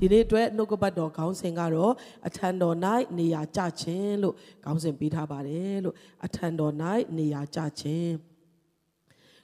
[0.00, 1.92] ဒီနေ့အတွက်နှုတ်ကပတ်တော်ခေါင်းစဉ်ကတော့
[2.26, 2.76] အထံတော်၌
[3.18, 4.34] နေရာကျခြင်းလို့
[4.64, 6.74] ခေါင်းစဉ်ပေးထားပါတယ်လို့အထံတော်၌
[7.18, 8.12] နေရာကျခြင်း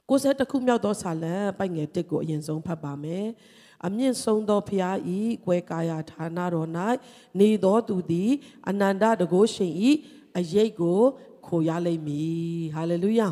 [0.08, 3.26] ကိုယ်ဆက်တစ်ခုမြောက်သောစာလံပိုက်ငယ်တစ်ကိုအရင်ဆုံးဖတ်ပါမယ်
[3.86, 6.68] အမြင့်ဆုံးသောဖရာဤကွယ်ကာယဌာနတော်၌
[7.40, 8.30] နေသောသူသည်
[8.68, 9.90] အနန္တတကုရှင်ဤ
[10.38, 11.00] အရေးကို
[11.46, 13.28] ခိုရလိမ့်မည်ဟာလေလုယာ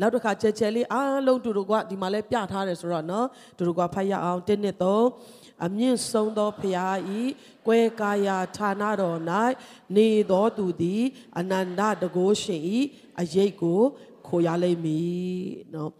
[0.00, 6.86] နောက်တစ်ခါချက်ချက်လေးအားလုံးတူတူကဒီမှာလဲပြထားတယ်ဆိုတော့เนาะတူတူကဖတ်ရအောင်1 2 3 အမြင့်ဆုံးသောဖရာ
[7.18, 7.20] ဤ
[7.66, 9.18] ကွဲကာယာဌာနတော်၌
[9.96, 11.02] နေသောသူသည်
[11.38, 12.78] အနန္တတကိုးရှင်ဤ
[13.20, 13.80] အရေးကို
[14.26, 15.18] ခိုရလိမ့်မည်
[15.74, 15.92] နော်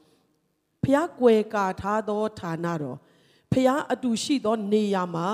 [0.83, 2.99] ဖရာကွဲကာထားသောဌာနတော်
[3.52, 5.27] ဖရာအတူရှိသောနေရာမှာ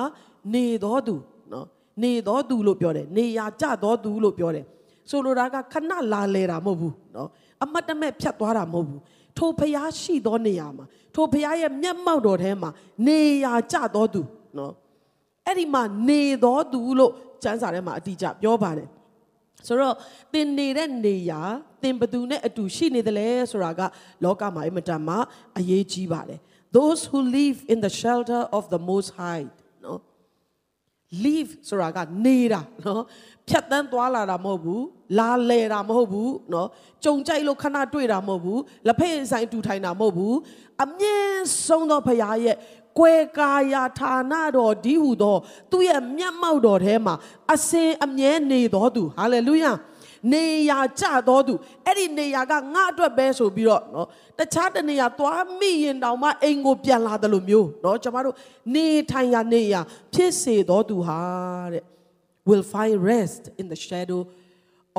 [0.54, 1.14] နေသောသူ
[1.52, 1.66] နော်
[2.02, 4.64] နေသောသူလို့ပြောတယ်နေရာကြသောသူလို့ပြောတယ်
[5.10, 7.28] ဆိုလိုတာကခဏလာလဲတာမဟုတ်ဘူးနော်
[7.62, 9.00] အမတ်တမဲ့ဖြတ်သွားတာမဟုတ်ဘူး
[9.38, 10.84] ထိုဖျားရှိသောနေရာမှာ
[11.14, 12.70] ထိုဖျားရဲ့မျက်မှောက်တော်ထဲမှာ
[13.06, 14.22] နေရာကျတော်သူ
[14.58, 14.72] နော်
[15.46, 18.88] အဲ့ဒီမှာနေတော်သူလို့ကျမ်းစာထဲမှာအတိအကျပြောပါတယ်
[19.66, 19.94] ဆိုတော့
[20.32, 21.40] သင်နေတဲ့နေရာ
[21.82, 23.80] သင်ဘသူနဲ့အတူရှိနေတယ်လဲဆိုတာက
[24.24, 25.16] လောကမှာအင်မတန်မှ
[25.58, 26.40] အရေးကြီးပါတယ်
[26.76, 29.44] those who live in the shelter of the most high
[31.12, 33.02] နော် live ဆိုတာကနေတာနော်
[33.48, 34.84] ဖြတ်တန်းသွားလာတာမဟုတ်ဘူး
[35.18, 36.68] လာလဲတာမဟုတ်ဘူးနော်
[37.04, 40.36] ကြုံကြိုက်လို့ခဏတွေ့တာမဟုတ်ဘူးလက်ဖက်ဆိုင်တူထိုင်တာမဟုတ်ဘူး
[40.84, 42.56] အမြင့်ဆုံးသောဖရာရဲ့
[42.98, 45.36] ကွယ်ကာယာဌာနတော်ဒီဟုသော
[45.70, 47.14] သူ့ရဲ့မျက်မှောက်တော်ထဲမှာ
[47.52, 49.72] အစင်အမြဲနေတော်သူဟာလေလုယာ
[50.32, 51.54] နေရာကြတော်သူ
[51.86, 54.06] အဲ့ဒီနေရာကငါအတွက်ပဲဆိုပြီးတော့နော်
[54.38, 58.36] တခြားတနေရာသွားမိရင်တောင်မှအိမ်ကိုပြန်လာတယ်လို့မျိုးနော်ကျွန်တော်တို့
[58.74, 59.80] နေထိုင်ရာနေရာ
[60.14, 61.20] ဖြစ်စေတော်သူဟာ
[61.72, 61.84] တဲ့
[62.48, 64.20] will find rest in the shadow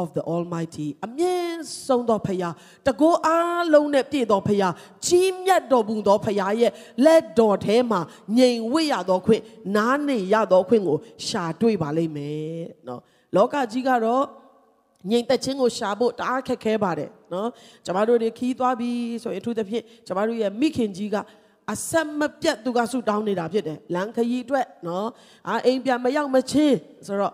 [0.01, 2.49] of the almighty အမြင့်ဆုံးသောဖရာ
[2.87, 4.67] တကောအားလုံးနဲ့ပြည့်သောဖရာ
[5.05, 6.71] ကြီးမြတ်တော်မူသောဖရာရဲ့
[7.05, 8.01] လက်တော်ထဲမှာ
[8.37, 9.41] ငြိမ်ဝတ်ရသောခွင့်
[9.75, 12.99] နားနေရသောခွင့်ကိုရှာတွေ့ပါလိမ့်မယ်เนาะ
[13.35, 14.23] လောကကြီးကတော့
[15.11, 17.49] ငြိမ်သက်ခြင်းကိုရှာဖို့တအားခက်ခဲပါတယ်နော်
[17.85, 18.91] ကျမတို့တွေခီးသွားပြီ
[19.23, 21.15] ဆိုရင်အထူးသဖြင့်ကျမတို့ရဲ့မိခင်ကြီးက
[21.73, 25.07] အဆက်မပြတ်သူကဆူတောင်းနေတာဖြစ်တယ်လမ်းခရီးအတွက်နော်
[25.47, 26.77] အာအိမ်ပြန်မရောက်မချင်း
[27.07, 27.33] ဆိုတော့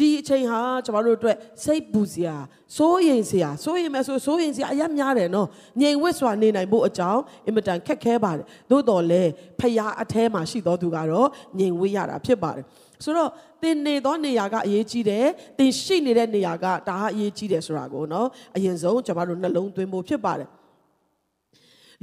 [0.00, 2.36] ဒီအချိန်ဟာကျမတို့အတွက်စိတ်ပူစရာ
[2.76, 5.48] စိုးရိမ်စရာစိုးရိမ်မဲ့ဆိုစိုးရိမ်စရာအများများတယ်နော်
[5.80, 9.30] ငြိမ်ဝတ်စွာနေနိုင်ဖို့အကြောင်းအင်မတန်ခက်ခဲပါတယ်သို့တော်လည်း
[9.60, 11.28] ဖရာအแทမှာရှိတော်သူကတော့
[11.58, 12.64] ငြိမ်ဝတ်ရတာဖြစ်ပါတယ်
[13.04, 13.30] ဆိုတော့
[13.62, 15.26] သင်နေသောနေရာကအရေးကြီးတယ်
[15.58, 20.48] သင်ရှိနေတဲ့နေရာကဒါဟာအရေးကြီးတယ်ဆိုတာကိုနော်အရင်ဆုံးကျွန်တော်တို့နှလုံးသွင်းဖို့ဖြစ်ပါတယ်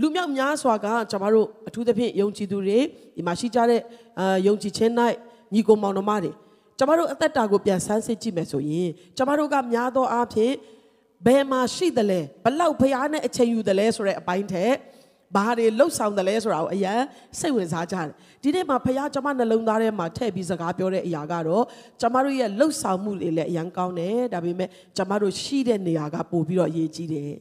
[0.01, 2.79] လူမြောက်များစွာကကျွန်တော်တို့အထူးသဖြင့်ယုံကြည်သူတွေ
[3.15, 3.81] ဒီမှာရှိကြတဲ့
[4.19, 4.91] အာယုံကြည်ခြင်း၌
[5.53, 6.31] ညီကိုမောင်နှမတွေ
[6.77, 10.53] ကျွန်တော်တို့အသက်တာကိုပြန်ဆန်းစစ်ကြည့်မယ်ဆိုရင်ကျွန်တော်တို့ကများသောအားဖြင့်
[11.25, 14.73] ဘယ်မှာရှိသလဲဘလောက်ဖျားနဲ့အချိန်ယူသလဲဆိုတဲ့အပိုင်းထက်
[15.35, 17.01] ဘာတွေလှုပ်ဆောင်တယ်လဲဆိုတာကိုအရင်
[17.39, 18.07] စိတ်ဝင်စားကြတယ်
[18.41, 21.63] ဒီနေ့မှာဖခင်ကျွန်မနှလုံးသားထဲမှာထည့်ပြီးစကားပြောတဲ့အရာကတော့
[21.99, 27.31] ကျွန်မတို့ရဲ့လှုပ်ဆောင်မှုတွေလည်းအရင်ကောင်းတယ်ဒါပေမဲ့ကျွန်မတို့ရှိတဲ့နေရာကပို့ပြီးတော့အရေးကြီးတယ်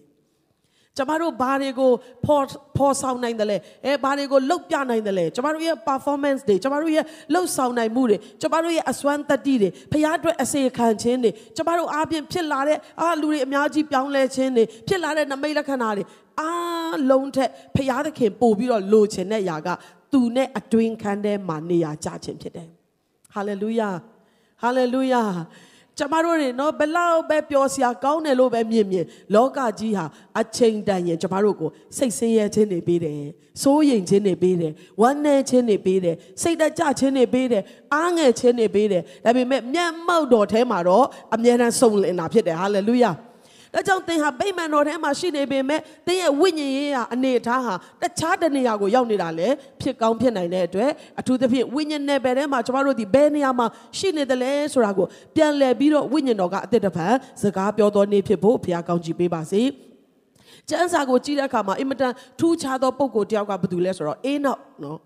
[0.96, 1.90] ကျမတို့ဘာတွေကို
[2.24, 2.44] ဖော်
[2.76, 16.04] ဖော်ဆောင်နိုင်တယ်လဲအဲဘာတွေကိုလှုပ်ပြနိုင်တယ်လဲကျမတို့ရဲ့ performance တွေကျမတို့ရဲ့လှုပ်ဆောင်နိုင်မှုတွေကျမတို့ရဲ့အစွမ်းတတ္တိတွေဖရားအတွက်အစေခံခြင်းတွေကျမတို့အားဖြင့်ဖြစ်လာတဲ့အာလူတွေအများကြီးပြောင်းလဲခြင်းတွေဖြစ်လာတဲ့နမိတ်လက္ခဏာတွေ
[16.40, 19.68] အားလုံးထက်ဖရားသခင်ပို့ပြီးတော့လိုချင်တဲ့ຢာက
[20.12, 22.68] သူနဲ့အတွင်းခန်းထဲမှာနေရာကျခြင်းဖြစ်တယ်
[23.34, 23.90] ဟာလေလုယာ
[24.62, 25.22] ဟာလေလုယာ
[25.98, 30.04] ကျမတို့တွေနော်ဘလောက်ပဲပျော်စရာကောင်းတယ်လို့ပဲမြင်မြင်လောကကြီးဟာ
[30.40, 33.20] အချိန်တန်ရင်ကျမတို့ကိုစိတ်ဆင်းရဲခြင်းတွေပေးတယ်
[33.62, 37.62] စိုးရိမ်ခြင်းတွေပေးတယ်ဝမ်းနည်းခြင်းတွေပေးတယ်စိတ်တကြခြင်းတွေပေးတယ်
[37.94, 43.10] အားငယ်ခြင်းတွေပေးတယ်ဒါပေမဲ့မျက်မှောက်တော်ထဲမှာတော့အမြဲတမ်းစုံလင်တာဖြစ်တယ်ဟာလေလုယာ
[43.76, 53.66] ဒါကြောင့်သင်ဟာဗိမာန်တော်ထဲမှာရှိနေပေမဲ့သင်ရဲ့ဝိညာဉ်ရေးဟာအနေထားဟာတခြားတနေရာကိုရောက်နေတာလည်းဖြစ်ကောင်းဖြစ်နိုင်တဲ့အတွက်အထူးသဖြင့်ဝိညာဉ်နယ်ပယ်ထဲမှာကျမတို့ဒီဘယ်နေရာမှာ
[53.98, 55.06] ရှိနေတယ်လဲဆိုတာကို
[55.36, 57.06] ပြန်လည်ပြီးတော့ဝိညာဉ်တော်ကအသက်တပံ
[57.42, 59.62] စကားပြောတော်နေဖြစ်ဖို့ဘုရားကောင်းချီးပေးပါစေ
[60.68, 64.98] ကျမ်းစာကိုကြည့်တဲ့အခါမှာအင်မတန်ထူးခြားသောပုံကိုတယောက်ကဘာတူလဲဆိုတော့အေးနောက်နော်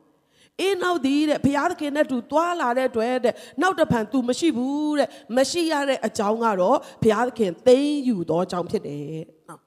[0.61, 9.61] အင်းနောက်ဒီတဲ့ဘုရားသခင်နဲ့တူသွားလာတဲ့အတွက်တဲ့နောက်တဖန် तू မရှိဘူးတဲ့မရှိရတဲ့အကြောင်းကတော့ဘုရားသခင်သိမ်းယူသောအကြောင်းဖြစ်တယ်နော်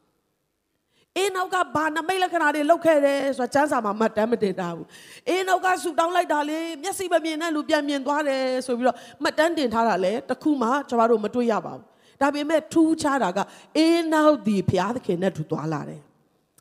[1.17, 4.87] အင်းနောက်ကဘာနမိတ်လက္ခဏာတွေလောက်ခဲ့တယ်ဆိုတာစမ်းစာမှာမှတ်တမ်းမတင်တာဘူး
[5.29, 11.83] အင်းနောက်ကဆူတောင်းလိုက်တာလေမျက်စိမမြင်တဲ့လူပြန်မြင်သွားတယ်ဆိုပြီးတော့မှတ်တမ်းတင်ထားတာလေတခုမှကျွန်တော်တို့မတွေ့ရပါဘူး
[12.21, 13.39] ဒါပေမဲ့ထူးခြားတာက
[13.77, 16.01] အင်းနောက်ဒီဘုရားသခင်နဲ့တူသွားလာတယ်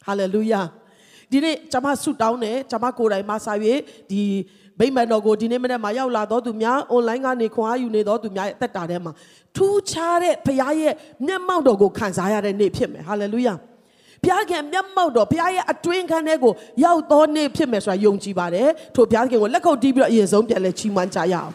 [0.05, 0.63] ဟာလေလုယာ
[1.33, 3.53] ဒီနေ့ကျွန်မဆုတောင်းတယ်ကျွန်မကိုယ်တိုင်မဆာ၍
[4.11, 4.23] ဒီ
[4.79, 9.13] ဗိမ္မာန်တော်ကိုဒီနေ့မနေ့မှာရောက်လာတော့သူများ online ကနေခွန်အားယူနေတော့သူများရဲ့အသက်တာထဲမှာ
[9.57, 10.95] ထူးခြားတဲ့ဖခင်ရဲ့
[11.27, 13.55] မျက်မှောက်တော်ကိုခံစားရတဲ့နေ့ဖြစ်မယ်ဟာလေလုယာ
[14.23, 16.53] ဘုရားခင်မျက်မှောက်တော်ဘုရားရဲ့အတွင်းခန်းထဲကို
[16.85, 21.51] ရောက်တော်နေ့ဖြစ်မယ်ဆိုတာယုံကြည်ပါတယ်ထို့ဘုရားခင်ကိုလက်ခုပ်တီးပြီးတော့အရင်ဆုံးပြန်လဲချီးမွမ်းကြရအောင်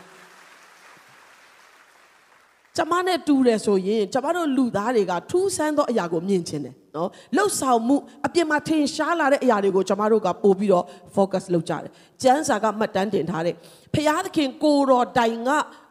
[2.78, 7.96] ကျမနဲ့တူတယ်ဆိုရင်ကျမတို့လူသားတွေကထူးဆန်းသောအရာကိုမြင်ချင်တယ်နော်လှုပ်ဆောင်မှု
[8.26, 10.86] အပြင်မှာထင်ရှားလာတဲ့အရာတွေကိုကျမတို့ကပို့ပြီးတော့
[11.16, 11.92] focus လုပ်ကြတယ်
[12.24, 13.56] ကျမ်းစာကမှတ်တမ်းတင်ထားတဲ့
[13.94, 15.50] ဖျားသခင်ကိုတော်တိုင်က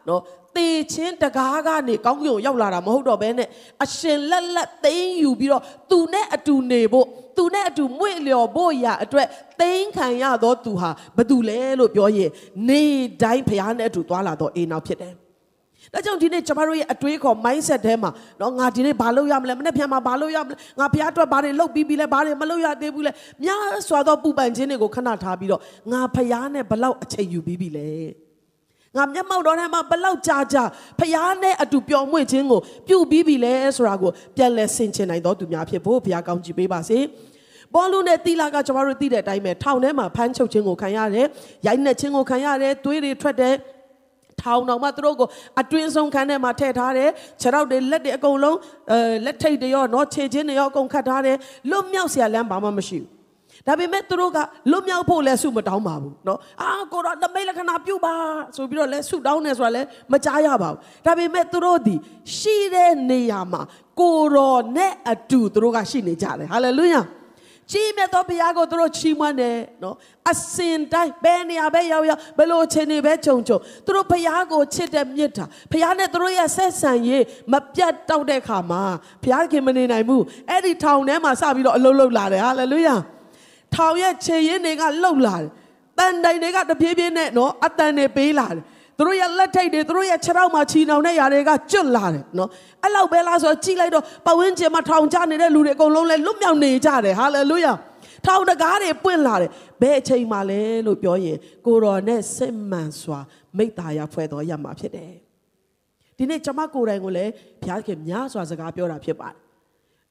[0.09, 0.21] နော်
[0.57, 3.47] တေချင်းတကားကနေကောင်းကင်ကိုရောက်လာတာမဟုတ်တော့ဘဲနဲ့
[3.83, 7.07] အရှင်လက်လက်သိမ်းယူပြီးတော့သူနဲ့အတူနေဖို့
[7.37, 9.27] သူနဲ့အတူမွေ့လျော်ဖို့ရာအတွက်
[9.59, 12.29] သိမ်းခံရသောသူဟာဘသူလဲလို့ပြောရင်
[12.69, 12.83] နေ
[13.21, 15.13] တိုင်းဖျားနဲ့အတူသွားလာတော့အိမ်နောက်ဖြစ်တယ်
[15.93, 18.11] ။ဒါကြောင့်ဒီနေ့ကျမတို့ရဲ့အတွေးခေါ် mindset ထဲမှာ
[18.41, 23.11] နော်ငါဒီနေ့ဘာလုပ်ရမလဲမနေ့ပြန်မှာဘာလုပ်ရမလဲငါဘုရားအတွက်ဘာတွေလုပ်ပြီးပြီလဲဘာတွေမလုပ်ရသေးဘူးလဲ
[23.43, 25.61] များစွာသောပူပန်ခြင်းတွေကိုခဏထားပြီးတော့
[25.91, 27.89] ငါဘုရားနဲ့ဘလောက်အချိန်ယူပြီးပြီလဲ။
[28.95, 30.63] ငါမျက်မှောက်တော်ထဲမှာဘလောက်ကြာကြာ
[30.99, 36.99] ဘုရားနဲ့အတူပျော်မွေ့ခြင်းကိုပြုပြီးပြီလဲဆိုတာကိုပြန်လဲဆင်ခြင်နိုင်တော်သူများဖြစ်ဖို့ဘုရားကောင်းချီးပေးပါစေ။
[37.73, 41.25] ပေါလုနဲ့တီလာကကျွန်တော်တို့သိတဲ့အတိုင်းပဲထောင်ထဲမှာဖမ်းချုပ်ခြင်းကိုခံရတယ်။
[41.67, 43.55] ရိုက်နှက်ခြင်းကိုခံရတယ်။သွေးတွေထွက်တယ်။
[44.41, 45.27] ထောင်တော်မှသူတို့ကို
[45.61, 47.09] အတွင်းဆုံးခန်းထဲမှာထည့်ထားတယ်
[47.41, 48.57] ခြေထောက်တွေလက်တွေအကုန်လုံး
[48.91, 51.37] အဲလက်ထိတ်တွေရောနော်ခြေချင်းတွေရောအကုန်ခတ်ထားတယ်
[51.69, 53.17] လွတ်မြောက်စရာလမ်းဘာမှမရှိဘူး
[53.67, 54.37] ဒါပေမဲ့သူတို့က
[54.71, 58.13] လွတ်မြောက်ဖို့လည်းဆုမတောင်းပါဘူးเนาะအာကိုတော့တမိတ်လက္ခဏာပြုတ်ပါ
[58.55, 61.95] ဆိုပြီးတော့လည်းဆုတောင်းနေဆိုတာလည်းမကြားရပါဘူးဒါပေမဲ့သူတို့ဒီ
[62.37, 63.61] ရှိတဲ့နေရာမှာ
[63.99, 67.01] ကိုတော်နဲ့အတူသူတို့ကရှိနေကြတယ်ဟာလေလုယာ
[67.71, 69.95] ကြီးမြတ်သောဘုရားကိုသူတို့ချီးမွမ်းတယ်နော်
[70.31, 78.83] အစင်တိုင်းဘယ်နေရာပဲရောက်ရောက်ဘယ်လိုခြေနေပဲခြုံခြုံသူတို့ဘုရားကိုချစ်တဲ့မြတ်တာဘုရားနဲ့သူတို့ရဲ့ဆက်ဆံရေးမပြတ်တောက်တဲ့ခါမှာ
[79.23, 82.95] ဘုရားခင်မနေနိုင်ဘူးအဲ့ဒီထောင်ထဲမှာစပြီးတော့အလုံးလုံးလာတယ်ဟာလေလုယာ
[83.75, 85.49] ထောင်ရဲ့ခြေရင်းတွေကလှုပ်လာတယ်
[85.97, 88.61] တန်တိုင်တွေကတပြေးပြေးနဲ့နော်အတန်တွေပေးလာတယ်
[88.97, 92.49] သူတို့ရဲ့လက်ထိတ်တွေသူတို့ရဲ့ခြေထောက်မှာချီနှောင်တဲ့ຢာတွေကကျွတ်လာတယ်နော်
[92.83, 97.73] အဲ့လောက်ပဲလားဆိုတော့ကြည့်လိုက်တော့ပဝင်းကျင်မှာထောင်ချနေတဲ့လူတွေအကုန်လုံးလဲလွတ်မြောက်နေကြတယ်ဟာလေလုယာ
[98.25, 99.49] ထောင်တကားတွေပွင့်လာတယ်
[99.81, 103.19] ဘယ်အချိန်မှလဲလို့ပြောရင်ကိုတော်နဲ့စစ်မှန်စွာ
[103.57, 105.13] မိတ္တာရဖွဲ့တော်ရမှာဖြစ်တယ်
[106.17, 109.37] ဒီနေ့ကျွန်မကိုယ်တိုင်ကိုလည်းဘုရားခင်များစွာစကားပြောတာဖြစ်ပါတယ်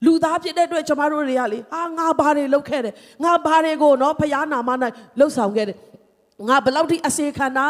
[0.05, 2.93] လူသားဖြစ်တဲ့အတွက်ကျွန်မတို့တွေကလေဟာငါဘာတွေလုပ်ခဲ့တယ်
[3.23, 4.69] ငါဘာတွေကိုနော်ဖရားနာမ၌
[5.19, 5.77] လှုပ်ဆောင်ခဲ့တယ်
[6.49, 7.67] ငါဘယ်လောက်ထိအစေခံတာ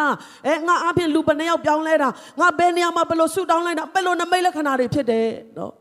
[0.47, 2.09] အဲငါအပြင်လူဘယ်နှယောက်ပြောင်းလဲတာ
[2.39, 5.27] ငါဘယ်နေရာမှာဘယ်လိုဆူတောင်းလိုက်တာဘယ်လိုနမိတ်လက္ခဏာတွေဖြစ်တယ်
[5.57, 5.71] နော်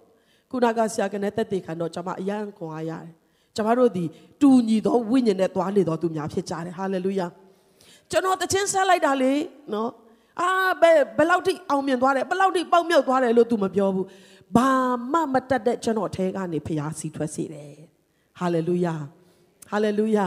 [0.51, 3.13] ခုနကဆရာကနေတက်တေခံတော့ကျွန်မအယံခွန်အားရတယ်
[3.57, 4.05] ကျွန်မတို့ဒီ
[4.41, 7.27] တူညီသောဝိညာဉ်နဲ့သွားလေတော်သူများဖြစ်ကြတယ်ဟာလေလုယာ
[8.11, 9.33] ကျွန်တော်တခြင်းဆက်လိုက်တာလေ
[9.73, 9.91] နော်
[10.41, 10.49] အာ
[10.83, 14.07] ဘယ်ဘယ်လောက်ထိအောင်မြင်သွားတယ်ဘယ်လောက်ထိပေါက်မြောက်သွားတယ်လို့ तू မပြောဘူး
[14.57, 14.71] ဘာ
[15.13, 17.75] မှမတတ်တဲ့ကျွန်တော်ထဲကနေဖျားစီထွက်စေတယ်
[18.39, 18.95] ဟာလေလုယာ
[19.71, 20.27] ဟာလေလုယာ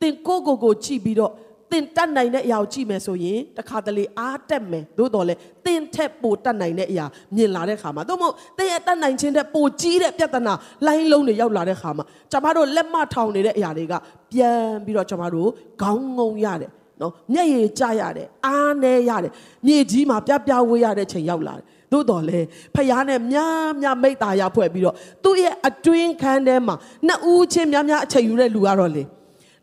[0.00, 1.32] သင်ကိုကိုကိုကြည့်ပြီးတော့
[1.70, 5.34] သင်တတ်နိုင်တဲ့အရာကိုကြည့်မယ်ဆိုရင်တခါတလေအားတက်မယ်သို့တော်လဲ
[5.64, 7.06] သင်ထက်ပိုတတ်နိုင်တဲ့အရာ
[7.36, 10.54] မြင်လာတဲ့ခါမှာသို့မဟုတ်သင်ရဲ့တတ်နိုင်ခြင်းတဲ့ပိုကြီးတဲ့ပြဿနာ
[10.86, 13.94] လိုင်းလုံးတွေရောက်လာတဲ့ခါမှာကျွန်တော်တို့လက်မထောင်နေတဲ့အရာတွေက
[14.32, 15.50] ပြန်ပြီးတော့ကျွန်တော်တို့
[15.82, 16.70] ခေါင်းငုံရတယ်
[17.00, 19.32] နော်မျက်ရည်ကျရတယ်အားနေရတယ်
[19.66, 22.40] မြေကြီးမှာပြပြဝေးရတဲ့ချိန်ရောက်လာတယ်သို့တော်လဲ
[22.74, 24.94] ဖယားနဲ့များများမိတ်တာရဖွဲ့ပြီးတော့
[25.24, 26.74] သူ့ရဲ့အတွင်းခန်းထဲမှာ
[27.06, 29.02] နှစ်ဦးချင်းများများအချိန်ယူတဲ့လူကတော့လေ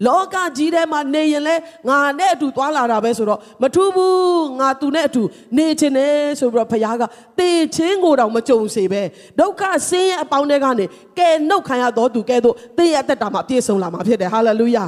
[0.07, 1.55] လောကကြီးထဲမှာနေရင်လဲ
[1.89, 5.21] ငါနဲ့အတူသွားလာတာပဲဆိုတော့မထူးဘူးငါသူနဲ့အတူ
[5.57, 7.03] နေချင်တယ်ဆိုပြီးတော့ဘုရားက
[7.39, 9.01] တေချင်းကိုတောင်မကြုံစေပဲ
[9.39, 10.85] ဒုက္ခဆင်းရဲအပေါင်းတွေကနေ
[11.17, 14.85] ကယ်နှုတ်ခံရတော်သူကဲသို့တေရသက်တာမှာပြည့်စုံလာမှာဖြစ်တယ်ဟာလေလုယာ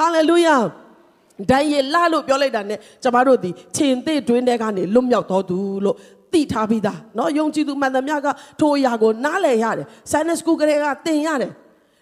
[0.00, 0.56] ဟာလေလုယာ
[1.50, 5.96] ဒန်ယေလလို့ပြောလိုက်တာ ਨੇ ကျမတို့ဒီခြင်သိတွင်းတဲကနေလွတ်မြောက်တော်သူလို့
[6.32, 8.28] သိထားပြီးသားเนาะယုံကြည်သူမှန်သမျှက
[8.60, 11.52] ထိုအရာကိုနားလည်ရတယ် Sunday School ကလေးကသင်ရတယ်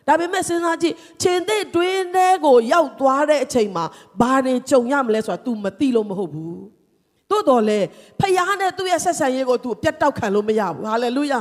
[0.09, 3.85] ဒါပေမဲ့စဉ်းစားကြည့်ချင်းသစ်တွင်းထဲကိုရောက်သွားတဲ့အချိန်မှာ
[4.21, 6.62] ဘာတွေကြုံရမလဲဆိုတာ तू မသိလို့မဟုတ်ဘူး
[7.31, 7.81] တိုးတော်လေ
[8.21, 11.41] ဖယားနဲ့သူ့ရဲ့ဆက်ဆံရေးကို तू ပြတ်တောက်ခံလို့မရဘူးဟာလေလုယာ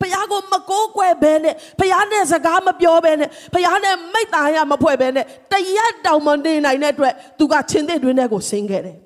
[0.00, 8.96] ဖယားကိုမကိုးကွယ်ဘဲနဲ့ဖယားနဲ့စကားမပြောဘဲနဲ့ဖယားနဲ့မိတ်သားရမဖွဲ့ဘဲနဲ့တရက်တောင်မနေနိုင်တဲ့အတွက် तू ကချင်းသစ်တွင်းထဲကိုဆင်းခဲ့တယ်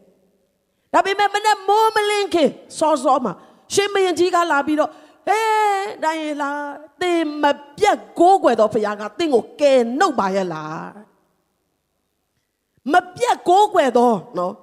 [0.93, 2.49] ဒါပေမဲ့မနဲ့မိုးမလင်းခင်
[2.79, 3.33] စောစောမှာ
[3.75, 4.91] ရှင်မယင်ကြီးကလာပြီးတော့
[5.27, 6.63] ဟေးတိုင်းရလား
[7.01, 7.45] သင်မ
[7.79, 10.91] ပြတ်ကိုးကွယ်တော်ဖခင်ကသင်ကိုကယ်နှုတ်ပါရဲ့လား
[12.93, 14.55] မပြတ်ကိုးကွယ်တော်နော်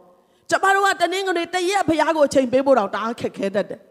[0.50, 3.82] ကျမတို့ကတနင်္ဂနွေတရက်ဖခင်ကိုအချိန်ပေးဖို့တော့တအားခက်ခဲတတ်တယ်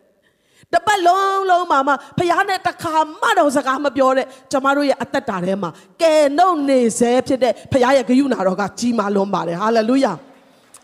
[0.72, 5.70] တပတ်လုံးလုံးမှာမှဖခင်နဲ့တခါမှတော့စကားမပြောတဲ့ကျမတို့ရဲ့အသက်တာထဲမှာ
[6.02, 10.12] ကယ်နှုတ်နေစေဖြစ်တဲ့ဖခင်ရဲ့ဂရုဏာတော်ကကြီးမားလွန်းပါတယ်ဟာလေလုယာ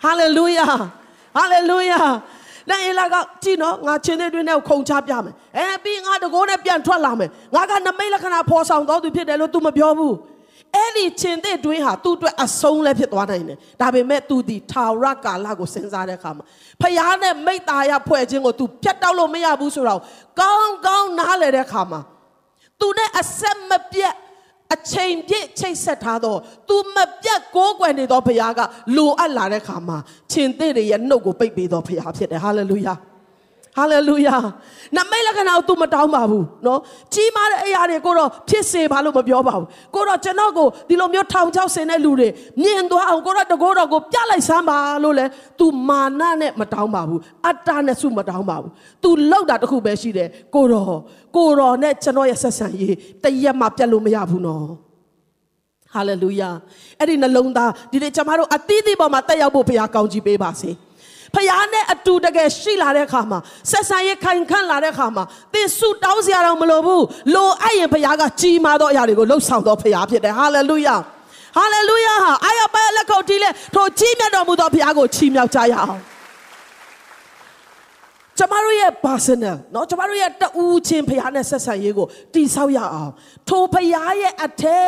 [0.05, 0.66] ဟာလေလုယာ
[1.37, 2.00] ဟာလေလုယာ
[2.69, 10.15] လက်အေလာကကြည့်နော်ငါချင်းတဲ့တွင်နဲ့ခုံချပြမယ်အဲပြီးငါတကိုးနဲ့ပြန်ထွက်လာမယ်ငါကနမိတ်လက္ခဏာဖော်ဆောင်တော်သူဖြစ်တယ်လို့ तू မပြောဘူး
[10.75, 16.45] အဲ့ဒီချင်းတဲ့တွင်ဟာသူ့အတွက်အဆုံးလည်းဖြစ်သွားနိုင်တယ်ဒါပေမဲ့ तू ဒီထာဝရကာလကိုစဉ်းစားတဲ့အခါမှာ
[16.81, 20.01] ဖခင်နဲ့မိတ္တာရဖွဲ့ခြင်းကို तू ဖြတ်တောက်လို့မရဘူးဆိုတော့
[20.41, 22.01] ကောင်းကောင်းနားလည်တဲ့အခါမှာ
[22.81, 24.15] तू နဲ့အဆက်မပြတ်
[24.75, 28.61] အချိန်ပြည့်ချိတ်ဆက်ထားတော့သူမပြတ်ကိုးကွယ်နေသောဘုရားက
[28.97, 29.99] လိုအပ်လာတဲ့ခါမှာ
[30.33, 32.95] ရှင်သေးတွေရဲ့နှုတ်ကိုပိတ်ပေးသောဘုရားဖြစ်တယ်ဟာလေလုယာ
[33.76, 34.37] ဟာလေလုယာ
[34.97, 36.80] နမိတ်လက္ခဏာကို तू မတောင်းပါဘူးနော်
[37.14, 42.28] ကြီးမားတဲ့အရာတွေကိုတော့ဖြစ်စေပါလို့မပြောပါဘူးကိုတော့ကျွန်တော်ကိုဒီလိုမျိုးထောင်ချောက်ဆင်တဲ့လူတွေ
[42.62, 45.26] မြင်သွားအောင်ကိုတော့တကိုးတော်ကိုပြလိုက်စမ်းပါလို့လဲ
[45.59, 48.71] तू မာနနဲ့မတောင်းပါဘူးအတ္တနဲ့စုမတောင်းပါဘူး
[49.02, 50.97] तू လောက်တာတခုပဲရှိတယ်ကိုတော့
[51.37, 54.66] ကိုတော့နဲ့ကျွန်တော်ရဲ့ဆက်ဆံရေးတရက်မှပြတ်လို့မရဘူးနော်
[55.95, 56.50] ဟာလေလုယာ
[56.99, 60.73] အဲ့ဒီနှလုံးသားဒီနေ့ကျွန်တော်တို့အသီးသီးပေါ်မှာတက်ရောက်ဖို့ဘုရားကောင်းချီးပေးပါစေ။
[61.35, 63.38] ဖခင်နဲ့အတူတကယ်ရှိလာတဲ့အခါမှာ
[63.71, 67.04] ဆက်ဆံရေးခိုင်ခန့်လာတဲ့အခါမှာသင်ဆုတောင်းစရာတော့မလိုဘူး
[67.35, 70.97] လိုအပ်ရင်ဖခင်ကကြီးမားသောအရာတွေကိုလှုပ်ဆောင်သောဖခင်ဖြစ်တယ်ဟာလေလုယာ
[71.56, 76.00] ဟာလေလုယာဟာအာယပါလက်ခုပ်တီးလဲထိုကြီးမြတ်တော်မူသောဖခင်ကိုချီးမြှောက်ကြရအောင်
[78.38, 83.12] ကျမတို့ရဲ့ personal เนาะကျမတို့ရဲ့တူချင်းဖရားနဲ့ဆက်ဆံရေးကိုတိဆောက်ရအောင်
[83.49, 84.80] ထိုဖရားရဲ့အထဲ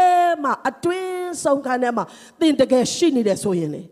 [0.42, 2.04] မှာအတွင်းဆုံးခန်းထဲမှာ
[2.40, 3.83] သင်တကယ်ရှိနေတယ်ဆိုရင်လေ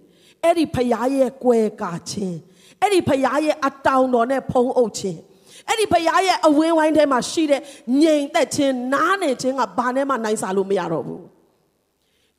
[0.47, 2.39] အဲ့ဒီဖရားရဲ့ကွယ်ကာခြင်း
[2.83, 5.21] အဲ့ဒီဖရားရဲ့အတောင်တော်နဲ့ဖုံးအုပ်ခြင်း
[5.69, 7.61] အဲ့ဒီဖရားရဲ့အဝင်းဝိုင်းထဲမှာရှိတဲ့
[8.03, 11.25] ငြိမ်သက်ခြင်းနားနေခြင်းကဘာနဲ့မှနိုင်စားလို့မရတော့ဘူး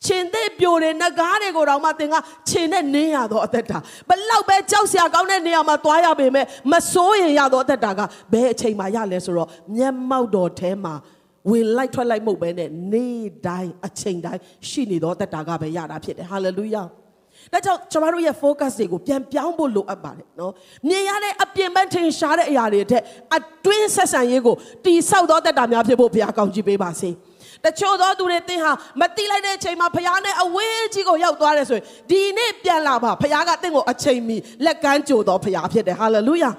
[0.06, 2.14] ခြင်တဲ့ပြိုတွေငကားတွေကိုတော့မှသင်က
[2.48, 8.00] ခြင်နဲ့နင်းရတော့အသက်တာဘလောက်ပဲကြောက်စရာကောင်းတဲ့နေရာမှာသွားရပေမဲ့မစိုးရင်ရတော့အသက်တာက
[8.32, 10.94] ဘယ်အချိန်မှရလဲဆိုတော့မျက်မှောက်တော်ထဲမှာ
[11.50, 16.82] ဝင်လိုက်ထွက်လိုက်မှုပဲနဲ့နေ့တိုင်းအချိန်တိုင်းရှိနေတော့သက်တာကပဲရတာဖြစ်တယ်ဟာလေလုယာ
[17.52, 20.52] ဒါကြောင့်ကျွန်တော်တို့ရဲ့ focus တွေကိုပြန်ပြောင်းဖို့လိုအပ်ပါတယ်နော်
[20.88, 23.02] မြင်ရတဲ့အပြင်ပန်းထင်ရှားတဲ့အရာတွေတဲ့
[23.36, 27.10] အတွင်းဆက်ဆံရေးကိုတိဆောက်သောတက်တာများဖြစ်ဖို့ဘုရားကောင်းချီးပေးပါစေ။
[27.64, 36.50] တချို့သောသူတွေသင်ဟာမတိလိုက်တဲ့အချိန်မှာဖခင်နဲ့အဝေးကြီးကိုရောက်သွားတယ်ဆိုရင်ဒီနေ့ပြန်လာပါဖခင်ကသင်ကိုအချိန်မီလက်ကမ်းကြိုတော်ဖခင်ဖြစ်တယ်ဟာလေလုယာ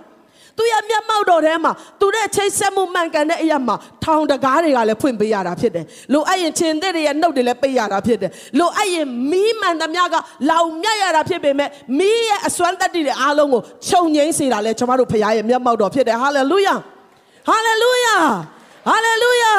[0.59, 10.15] သူရဲ့မျက်မှောက်တော်ထဲမှာသူတဲ့ချိတ်ဆက်မှုမှန်ကန်တဲ့အရာမှာထောင်တကားတွေကလည်းဖွင့်ပေးရတာဖြစ်တယ်။လိုအပ်ရင်ခြင်တဲ့တွေရဲ့နှုတ်တွေလည်းပိတ်ရတာဖြစ်တယ်။လိုအပ်ရင်မီးမှန်သမျှက
[10.49, 16.75] လောင်မြတ်ရတာဖြစ်ပေမဲ့မီးရဲ့အစွမ်းတတ္တိတွေအားလုံးကိုခြုံငိမ့်စေတာလည်းကျွန်တော်တို့ဖခင်ရဲ့မျက်မှောက်တော်ဖြစ်တယ်။ဟာလေလုယာ။
[17.49, 18.17] ဟာလေလုယာ။
[18.89, 19.53] ဟာလေလုယာ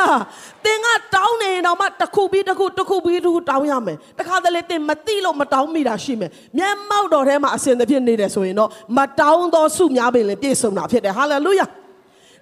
[0.65, 11.67] သင်ကတောင်းနေတော့မှတစ်ခုပြီးတစ်ခုတစ်ခုပြီးတစ်ခုတောင်းရမယ်တခါတလေသင်မသိလို့မတောင်းမိတာရှိမယ်မျက်မှောက်တော်ထဲမှာအစဉ်သဖြင့်နေတယ်ဆိုရင်တော့မတောင်းသောစုများပင်လည်းပြည့်စုံတာဖြစ်တယ်ဟာလေလုယာ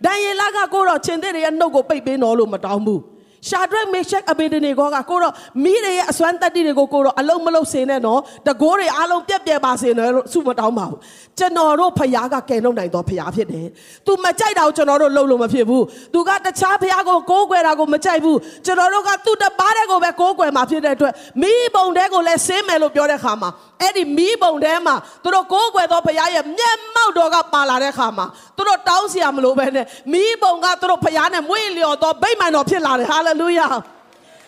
[0.04, 3.00] ဒံယေလကကိုတော့ရှင်တဲ့ရဲ့နှုတ်ကိုပိတ်ပေးတော်လို့မတောင်းဘူး
[3.48, 10.98] ရှာဒရက်မေရှက်အဘေဒနေကောကကိုတော့မိတွေရဲ့အစွမ်းတက်တိတွေကိုကိုတော့အလုံးမလုံးစင်နဲ့နော်တကိုးတွေအားလုံးပြက်ပြက်ပါစေနော်လို့ဆုမတောင်းပါဘူး
[11.38, 13.66] ကျွန်တော်တို့ဖခင်ကကယ်နှုတ်နိုင်တော်ဖခင်ဖြစ်တယ်။
[14.06, 28.26] तू မကြိုက်တာကိုကျွန်တော်တို့လုပ်လို့မဖြစ်ဘူး။ तू ကတခြားဖခင်ကိုကိုးကွယ်တာကိုမကြိုက်ဘူး။ကျွန်တော်တို့ကသူ့တပါးတဲ့ကိုပဲကိုးကွယ်မှာဖြစ်တဲ့အတွက်မိဘုံတဲ့ကိုလည်းဆင်းမယ်လို့ပြောတဲ့ခါမှာအဲ့ဒီမိဘုံထဲမှာသူတို့ကိုးကွယ်သောဖခင်ရဲ့မျက်မှောက်တော်ကပါလာတဲ့ခါမှာ
[28.56, 33.66] သူတို့တောင်းစရာမလိုပဲနဲ့မိဘုံကသူတို့ဖခင်နဲ့မွေ့လျော်သောဗိမာန်တော်ဖြစ်လာတယ်ဟာလေလုယာ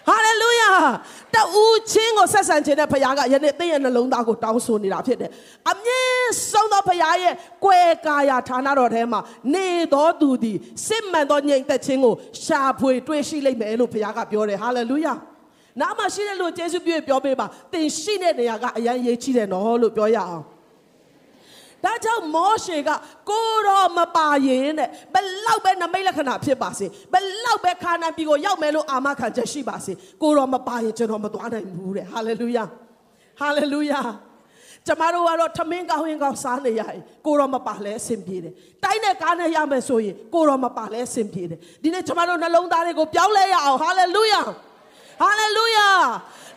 [0.09, 0.71] ဟာလေလုယာ
[1.35, 5.31] တူးချင်းကိုဆက်ဆံခြင်းတဲ့ဖခင်ကယနေ့သင်ရဲ့နှလုံးသားကိုတောင်းဆိုနေတာဖြစ်တယ်
[5.71, 7.35] အမြင့်ဆုံးသောဖခင်ရဲ့
[7.65, 9.21] ကွယ်ကာယဌာနတော်ထဲမှာ
[9.55, 10.57] နေတော်သူသည်
[10.87, 15.15] စစ်မှန်သောညင်သက်ခြင်းကိုရှာဖွေတွေ့ရှိလိမ့်မယ်လို့ဖခင်ကပြောတယ်ဟာလေလုယာ
[15.81, 20.45] နားမှာရှိတဲ့လူကျေးဇူးပြုပြောပေးပါသင်ရှိတဲ့နေရာကအရန်ရေးချိတယ်နော်လို့ပြောရအောင်
[21.85, 22.91] ဒါကြောင့်မောရှေက
[23.31, 32.65] ကိုတော့မပါရင်တဲ့ဘလောက်ပဲနမိတ်လက္ခဏာဖြစ်ပါစေဘလောက်ပဲခါနန်ပြည်ကိုရောက်မယ်လို့အာမခံချက်ရှိပါစေကိုတော့မပါရင်ကျွန်တော်မသွားနိုင်ဘူးတဲ့ဟာလေလုယာ
[33.41, 34.01] ဟာလေလုယာ
[34.87, 38.53] ကျမတို့ကတော့ထမင်းကောင်းရင်ကောင်းစားနေရရင်ကိုတော့မပါလဲအဆင်ပြေတယ်
[38.85, 44.41] တိုင်းနဲ့ကားနဲ့ရမယ်ဆိုရင်ကိုတော့မပါလဲအဆင်ပြေတယ်ဒီနေ့ကျမတို့နှလုံးသားတွေကိုပြောင်းလဲရအောင်ဟာလေလုယာ
[45.21, 45.89] ဟာလေလုယာ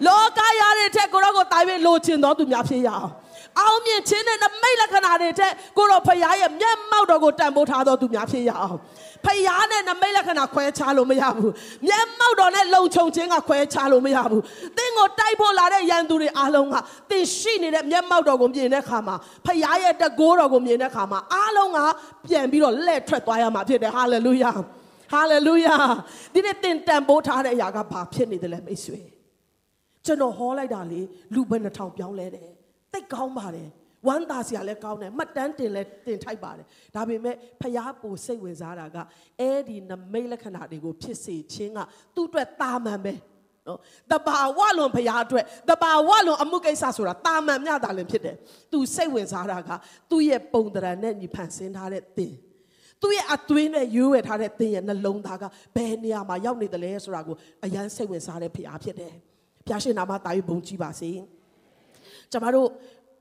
[0.06, 3.12] လောကရတဲ့ထက်ကိုတော့ကိုတိုင်ပြီးလိုချင်တော်သူများဖြစ်ရအောင်
[3.60, 8.78] အောင်မြင်ခြင်းနဲ့နမိတ်လက္ခဏာတွေတဲ့ကိုတော့ဖခင်ရဲ့မျက်မှောက်တော်ကိုတန်ဖိုးထားတော်သူများဖြစ်ရအောင်
[9.26, 11.52] ဖခင်နဲ့နမိတ်လက္ခဏာခွဲခြားလို့မရဘူး
[11.88, 14.42] မျက်မှောက်တော်နဲ့လုံခြုံခြင်းကခွဲခြားလို့မရဘူး
[14.78, 16.76] သင်ကိုတိုက်ဖို့လာတဲ့ရန်သူတွေအားလုံးက
[17.10, 21.80] သင်ရှိနေတဲ့မျက်မှောက်တော်ကိုမြင်တဲ့အခါမှာဖခင်ရဲ့တကိုးတော်ကိုမြင်တဲ့အခါမှာအားလုံးက
[22.30, 24.52] ပြန်ပြီးတော့လက်ထွက်သွားရမှာဖြစ်တယ်ဟာလေလုယာ
[25.14, 25.76] ဟာလေလုယာ
[26.34, 29.02] ဒီနေ့သင်တန်ဖိုးထားတဲ့အရာကဘာဖြစ်နေတယ်လဲမိတ်ဆွေ
[30.06, 31.02] ကျွန်တော်ဟောလိုက်တာလေ
[31.34, 32.63] လူဘယ်နှထောင်ပြောင်းလဲတယ်သိ
[33.14, 33.70] ကောင်းပါတယ်
[34.08, 36.66] ဝမ်းသာစရာလည်းကောင်းတယ်မှတ်တမ်းတင်လည်းတင်ထိုက်ပါတယ်
[36.96, 38.98] ဒါပေမဲ့ဖျားပူစိတ်ဝင်စားတာက
[39.40, 41.80] အဲ့ဒီနမိတ်လက္ခဏာတွေကိုဖြစ်စေခြင်းက
[42.16, 43.14] သူ့အတွက်တာမန်ပဲ
[43.68, 43.80] နော်
[44.12, 48.36] တဘာဝလွန်ဖျားအတွက်တဘာဝလွန်အမှုကိစ္စဆိုတာတာမန်မြတာလည်းဖြစ်တယ်
[48.72, 49.70] သူစိတ်ဝင်စားတာက
[50.10, 52.34] သူ့ရဲ့ပုံတရံနဲ့ညီဖန်ဆင်းထားတဲ့သင်
[53.02, 55.44] သူ့ရဲ့အသွေးနဲ့ရွေးဝယ်ထားတဲ့သင်ရဲ့နှလုံးသားက
[55.76, 59.14] ဘယ်နေရာမှာရောက်နေတယ်လဲဆိုတာကိုအယမ်းစိတ်ဝင်စားတဲ့ဖျားဖြစ်တယ်
[59.68, 61.10] ဖျားရှင်နာမတာယူဘုံကြည့်ပါစေ။
[62.32, 62.68] ကျမတို့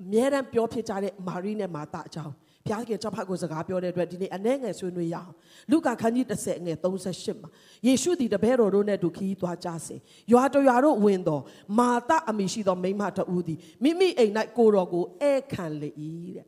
[0.03, 2.35] အမြဲတမ်းပြောဖြစ်ကြတဲ့မာရိနဲ့မာသအကြောင်း
[2.67, 5.33] ဘုရားခင်ကျွန်ဖတ်ကိုစကားပြောတဲ့အတွက်ဒီနေ့အနှဲငယ်ဆွေးနွေးရအောင်
[5.71, 7.51] လူကာခန်းကြီး30ငယ်38မှာ
[7.87, 9.97] ယေရှုသည်တပည့်တော်တို့နဲ့တူခီးသွားကြစေ
[10.33, 11.43] ရွာတော်ရွာတို့ဝင်တော်
[11.79, 15.91] မာတအမိရှိသောမိန်းမတဦးသည်မိမိအိမ်၌ကိုတော်ကိုဧခံလေ၏
[16.37, 16.47] တဲ့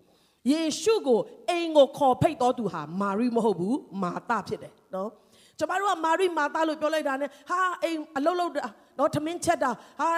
[0.51, 1.21] ယေရှုကို
[1.51, 5.11] အိမ်ကိုခေါ်ဖိတ်တော်သူဟာမာရိမဟုတ်ဘူးမာတဖြစ်တယ်နော်
[5.59, 8.51] ကျမတို့ကမာရိမာတလို့ပြောလိုက်တာ ਨੇ ဟာအိမ်အလုံးလုံး
[8.99, 9.71] နော်ထမင်းချက်တာ
[10.01, 10.09] ဟာ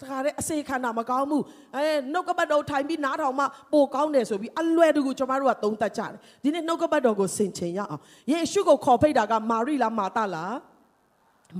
[0.00, 1.44] တခါတဲ့အစေခန္ဓာမကောင်းဘူး
[1.76, 10.54] အဲနှုတ်ကပတ်တော်ထိုင်ပြီးနားထောင်မှပိုကောင်းတယ်ဆိုပြီးအလွယ်တကူကျမတို့ကသုံးသပ်ကြတယ်ဒီနေ့နှုတ်ကပတ်တော်ကိုဆင်ခြင်ရအောင်ယေရှုကိုခေါ်ဖိတ်တာကမာရိလားမာတလား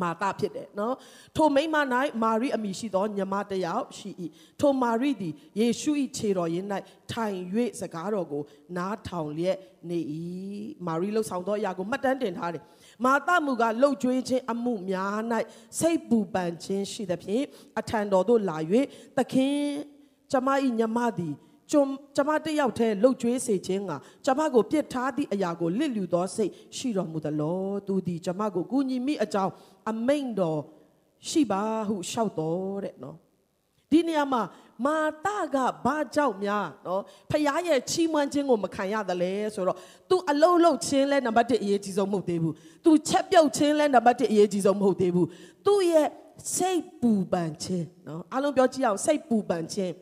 [0.02, 0.94] မာတာဖြစ်တယ်နော်
[1.36, 1.76] ထိုမိမ၌
[2.22, 4.10] မာရိအမိရှိသောညမတစ်ယောက်ရှိ၏
[4.60, 6.68] ထိုမာရိသည်ယေရှု၏ခြေတော်ရင်း၌
[7.12, 7.36] ထိုင်၍
[7.80, 8.42] စကားတော်ကို
[8.76, 9.58] နားထောင်လျက်
[9.88, 9.98] နေ၏
[10.86, 12.62] မာရိလှုပ်ဆောင်သောအရာကိုမှတ်တမ်းတင်ထားတယ်
[13.04, 15.16] မာတမူကလှုပ်ကြွေးခြင်းအမှုများ၌
[15.80, 17.44] စိတ်ပူပန်ခြင်းရှိသဖြင့်
[17.78, 18.58] အထံတော်သို့လာ၍
[19.16, 19.56] သခင်
[20.32, 20.48] ကျမ၏
[20.78, 21.34] ညမသည်
[21.70, 23.92] ကျွန်ကျမတယောက်တည်းလှုပ်ကြွေးစေခြင်းက
[24.24, 29.52] ကျမကိုပြစ်ထားသည့်အရာကိုလစ်လျူသောစိတ်ရှိတော်မူသလောသူသည်ကျမကိုကူညီမိအကြောင်း
[29.90, 30.60] အမိန်တော်
[31.28, 33.16] ရှိပါဟုလျှောက်တော်တဲ့နော်
[33.90, 34.42] ဒီနေရာမှာ
[34.84, 39.78] မာတာကဘာကြောင့်များနော်ဖခင်ရဲ့ချီးမွမ်းခြင်းကိုမခံရသလဲဆိုတော့
[40.08, 42.54] तू အလုံးလုံးချင်းလဲနံပါတ်1အရေးကြီးဆုံးမဟုတ်သေးဘူး
[42.84, 45.28] तू ချက်ပြုတ်ချင်းလဲနံပါတ်1အရေးကြီးဆုံးမဟုတ်သေးဘူး
[45.66, 46.08] သူ့ရဲ့
[46.56, 49.92] စိတ်ပူပန်ခြင်းနော်အားလုံးပြောကြည့်အောင်စိတ်ပူပန်ခြင်း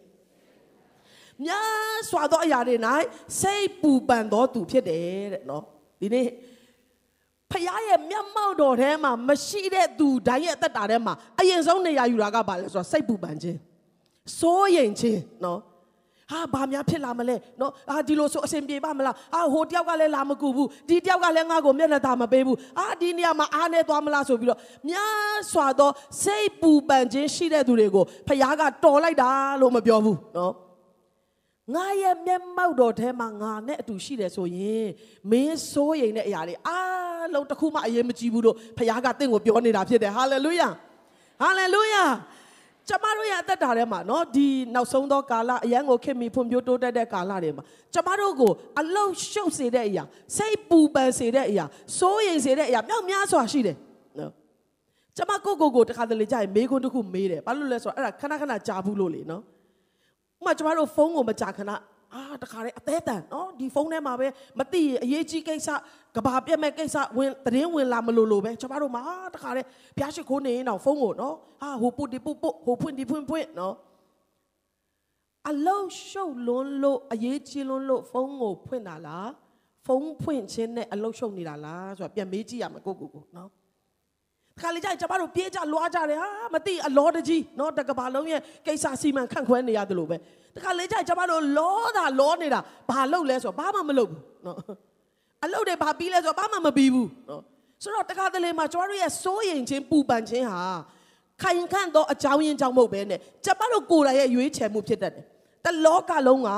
[1.46, 2.76] များစွာသောအရာတွေ၌
[3.40, 5.64] စိတ်ပူပန်သောသူဖြစ်တယ်တဲ့နော်
[6.00, 6.28] ဒီနေ့
[7.50, 13.58] ဖခင်ရဲ့မျက်မှောက်တော်ထဲမှာမရှိတဲ့သူတိုင်းရဲ့အသက်တာထဲမှာအရင်ဆုံးနေရာယူတာကဘာလဲဆိုတော့စိတ်ပူပန်ခြင်း
[14.38, 15.60] စိုးရိမ်ခြင်းနော်
[16.32, 24.60] ဟာဘာများဖြစ်လာမလဲနော်အာဒီလိုဆိုအဆင်ပြေပါမလားအာဟိုတယောက်ကလည်းလာမကူဘူးဒီတယောက်ကလည်းငါ့ကိုမျက်နှာသာမပေးဘူးအာဒီနေရာမှာအားနေသွားမလားဆိုပြီးတော့
[24.90, 25.90] များစွာသော
[26.24, 30.52] စိတ်ပူပန်ခြင်းရှိတဲ့သူတွေကိုဖခင်ကတော်လိုက်တာလို့မပြောဘူးနော်
[31.74, 34.86] ငါရဲ့မျက်မှောက်တော်ထဲမှာငါနဲ့အတူရှိတယ်ဆိုရင်
[35.30, 40.68] မင်းစိုးရိမ်တဲ့အရာတွေအားလုံးတစ်ခုမှအရေးမကြီးဘူးလို့ဖခင်ကတင့်ကိုပြောနေတာဖြစ်တယ်ဟာလေလုယာ
[41.40, 42.04] ဟာလေလုယာ
[42.88, 50.04] ကျမတို့ရဲ့အသက်တာထဲမှာနော်ဒီနောက်ဆုံးသောကာလအရန်ကိုခင်မီဖွံ့ဖြိုးတိုးတက်တဲ့ကာလတွေမှာကျမတို့ကိုအလုံရှုပ်စေတဲ့အရာ
[50.36, 51.64] စိတ်ပူပန်စေတဲ့အရာ
[51.98, 53.76] စိုးရိမ်စေတဲ့အရာမြောက်များစွာရှိတယ်
[54.18, 54.32] နော်
[55.16, 59.42] ကျမကိုကိုကိုတခါတလေကြာရင်မေးခွန်းတစ်ခုမေးတယ်ဘာလို့လဲဆိုတော့အဲ့ဒါခဏခဏကြာဘူးလို့လေနော်
[60.42, 61.70] ဥမာကျမတို့ဖုန်းကိုမကြာခဏ
[62.14, 64.26] အာတခါလေအသေးတန်နော်ဒီဖုန်းထဲမှာပဲ
[64.58, 65.68] မသိရင်အရေးကြီးကိစ္စ
[66.16, 69.02] ကဘာပြက်မဲ့ကိစ္စဝင်သတင်းဝင်လာမလို့လို့ပဲကျမတို့မှာ
[69.34, 69.62] တခါလေ
[69.96, 73.74] ဖျားရှိခိုးနေရင်တော့ဖုန်းကိုနော်ဟာဟိုပုတ်ဒီပုတ်ပုတ်ဟိုဖွင့်ဒီဖွင့်ဖွင့်နော်
[75.50, 79.30] အလုံးရှုပ်လွန်းလို့အရေးကြီးလွန်းလို့ဖုန်းကိုဖွင့်တာလား
[79.86, 83.50] ဖုန်းဖွင့်ခြင်းနဲ့အလုံးရှုပ်နေတာလားဆိုတာပြန်မေးကြည့်ရမယ်ကိုကိုကိုနော်
[84.60, 90.16] ခါလေကြရင်ကျမတို့ပြေးကြလွားကြတယ်ဟာမသိအလောတကြီးเนาะတကဘာလုံးရဲ့ကိစ္စစီမံခန့်ခွဲနေရတယ်လို့ပဲ
[90.56, 92.60] တခါလေကြရင်ကျမတို့လောတာလောနေတာ
[92.90, 94.56] ဘာလုပ်လဲဆိုတော့ဘာမှမလုပ်ဘူးเนาะ
[95.44, 97.40] အလုပ်တွေဘာပြီးလဲဆိုတော့ဘာမှမပြီးဘူးเนาะ
[97.82, 100.64] ဆိုတော့တခါတလေမှာကျမတို့ရဲ့စိုးရိမ်ခြင်းပူပန်ခြင်းဟာ
[101.42, 105.24] ခိုင်ခန့်သောအကြောင်းရင်းကြောင့်မဟုတ်ပဲနဲ့ကျမတို့ကိုယ်တိုင်ရဲ့ရွေးချယ်မှုဖြစ်တတ်တယ်
[105.64, 106.50] တလောကလုံးက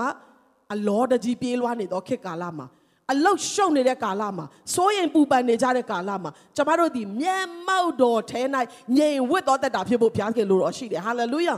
[0.73, 2.67] အလောတကြီးပြေးလွားနေသောခေတ်ကာလမှာ
[3.13, 8.43] အလုတ်ရှုံနေတဲ့ကာလမှာစိုးရင်ပူပန်နေကြတဲ့ကာလမှာကျမတို့ဒီမျက်မှောက်တော်ထဲ၌
[8.97, 11.55] ငြိမ်ဝတ်တော်တတ်တာဖြစ်ဖို့ဘုရားခင်လိုတော်ရှိတယ်ဟာလေလုယာ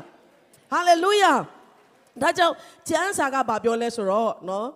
[0.72, 1.32] ဟာလေလုယာ
[2.22, 2.54] ဒါကြောင့်
[2.88, 4.66] ကျမ်းစာကဘာပြောလဲဆိုတော့နော်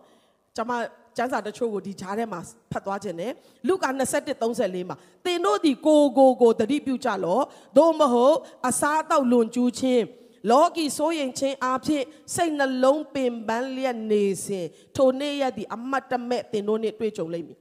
[0.57, 0.71] ကျမ
[1.17, 2.41] ကျမ်းစာတချို့ကိုဒီဂျားထဲမှာ
[2.73, 3.33] ဖတ်သွားခြင်းနဲ့
[3.67, 3.89] လူကာ
[4.39, 7.45] 21:34မှာသင်တို့ဒီကိုကိုကိုတတိပြုကြလော့
[7.77, 8.37] သို့မဟုတ်
[8.69, 10.05] အစားအသောက်လွန်ကျူးခြင်း
[10.49, 17.59] လောကီစိုးရင်ချင်းအားဖြင့်စိတ်နှလုံးပင်ပန်းလျက်နေစဉ်ထိုနေ့ရက်ဒီအမတ်တမဲ့တင်တို့နဲ့တွေ့ကြုံလိမ့်မည်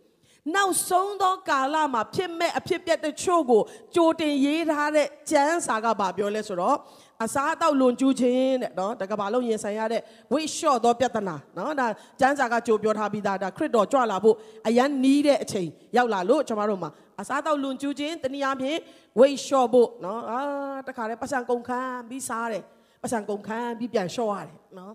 [0.55, 3.61] နောက်ဆုံးသောကာလမှာဖြစ်မဲ့အဖြစ်ပြက်တချို့ကို
[3.95, 6.77] ကြိုတင်ရေးထားတဲ့ကျမ်းစာကဘာပြောလဲဆိုတော့
[7.23, 10.01] အစားအသောက်လွန်ကျူးခြင်းတဲ့နော်တကဘာလုံးရင်ဆိုင်ရတဲ့
[10.31, 11.87] ဝိလျှော့သောပြဿနာနော်ဒါ
[12.19, 14.35] ကျမ်းစာကကြိုပြောထားပြီးသားဒါခရစ်တော်ကြွလာဖို့
[14.67, 18.79] အရန်နီးတဲ့အချိန်ရောက်လာလို့ကျွန်တော်တို့မှာအစားအသောက်လွန်ကျူးခြင်းတနည်းအားဖြင့်
[19.19, 20.41] ဝိလျှော့ဖို့နော်အာ
[20.87, 22.63] တခါတည်းပတ်စံကုန်ခန်းပြီးစားတယ်
[23.01, 24.93] ပတ်စံကုန်ခန်းပြီးပြန်လျှော့ရတယ်နော်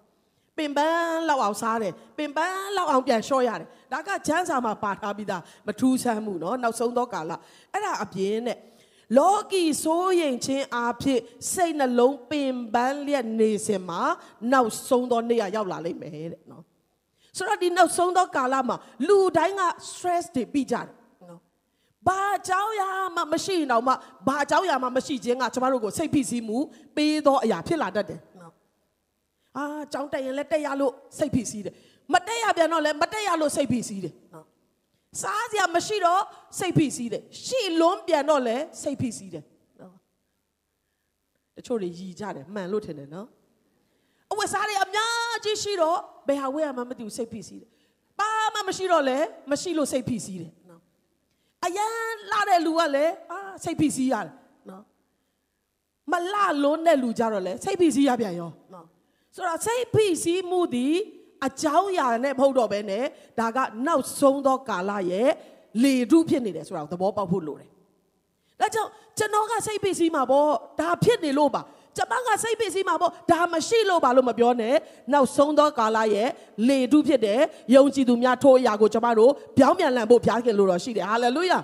[0.58, 7.32] ပင်ပန်းလောက်အောင်စားတယ်ပင်ပန်းလောက်အောင်ပြန်လျှော့ရတယ်ဒါကချမ်းစာမှာပါထားပြီးသားမထူးဆန်းမှုနော်နောက်ဆုံးသောကာလ
[7.72, 8.58] အဲ့ဒါအပြင်တဲ့
[9.18, 11.20] လောကီစိုးရင်ချင်းအားဖြင့်
[11.52, 14.00] စိတ်နှလုံးပင်ပန်းလျက်နေစင်မှာ
[14.52, 16.62] နောက်ဆုံးသောနေ့ရောက်လာလိမ့်မယ်တဲ့နော်
[17.36, 18.76] ဆိုတော့ဒီနောက်ဆုံးသောကာလမှာ
[19.08, 20.86] လူတိုင်းက stress တွေပြီးကြတယ်
[21.30, 21.40] နော်
[22.06, 23.92] ဘာအကြောင်းအရာမှမရှိရင်တော့မှ
[24.26, 26.58] ဘာအကြောင်းအရာမှမရှိခြင်းကကျမတို့ကိုစိတ်ဖိစီးမှု
[26.96, 28.52] ပေးသောအရာဖြစ်လာတတ်တယ်နော်
[29.56, 31.74] အာကြောင်းတက်ရင်လည်းတက်ရလို့စိတ်ဖိစီးတယ်
[32.12, 34.44] မတက်ရပြန်တော့လည်းမတက်ရလို့စိတ်ဖိစီးတယ်နော်
[35.22, 36.22] စားစရာမရှိတော့
[36.58, 39.44] စိတ်ဖိစီးတယ်ရှိလွန်းပြန်တော့လည်းစိတ်ဖိစီးတယ်
[39.80, 39.94] နော်
[41.56, 43.28] တချို့တွေရည်ကြတယ်မှန်လို့ထင်တယ်နော်
[44.32, 45.98] အဝတ်စားတွေအများကြီးရှိတော့
[46.28, 47.70] ဘယ်ဟာဝယ်ရမှမသိဘူးစိတ်ဖိစီးတယ်
[48.18, 49.18] ဘာမရှိတော့လဲ
[49.50, 50.80] မရှိလို့စိတ်ဖိစီးတယ်နော်
[51.66, 54.32] အရန်လာတဲ့လူကလည်းအာစိတ်ဖိစီးရတယ်
[54.70, 54.82] နော်
[56.12, 58.86] မလလုံးတဲ့လူကြတော့လဲစိတ်ဖိစီးရပြန်ရောနော်
[59.34, 60.86] ဆိုတော့စိတ်ဖိစီးမှုဒီ
[61.46, 63.04] အကြောင်းအရာနဲ့မဟုတ်တော့ဘဲနဲ့
[63.38, 65.30] ဒါကနောက်ဆုံးသောကာလရဲ့
[65.82, 67.70] လေထုဖြစ်နေတယ်ဆိုတာကိုသဘောပေါက်ဖို့လိုတယ်
[68.60, 70.48] ဒါကြောင့်ကျွန်တော်ကစိတ်ဖိစီးမှာပေါ့
[70.80, 71.62] ဒါဖြစ်နေလို့ပါ
[71.96, 74.74] ကျမကစိတ်ဖိစီးမှာပေါ့ဒါမရှိလို့ပါလို့မပြောနဲ့
[75.12, 76.28] နောက်ဆုံးသောကာလရဲ့
[76.68, 77.40] လေထုဖြစ်တယ်
[77.74, 81.58] ယုံကြည်သူများထိုးအရာကိုကျမတို့ပြောင်းပြန်လည်ဖို့ဘုရားခင်လို့တော့ရှိတယ်ဟာလေလုယာ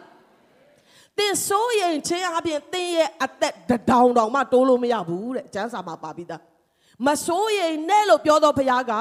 [1.18, 6.40] သင်စိုးရင်ချင်းအပြင်သင်ရဲ့အသက်တစ်တောင်တောင်မှတိုးလို့မရဘူးတဲ့ကျမ်းစာမှာပါပြီးသား
[7.06, 8.92] မစိုးရိမ်နဲ့လို့ပြောတော့ဘုရားက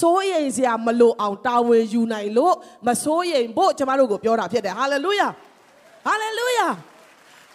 [0.00, 2.54] စိုးရိမ်စရာမလိုအောင်တာဝန်ယူနိုင်လို့
[2.86, 5.28] မစိုးရိမ်ဖို့ကျမတို့ကိုပြောတာဖြစ်တယ်ဟာလေလုယာ
[6.06, 6.68] ဟာလေလုယာ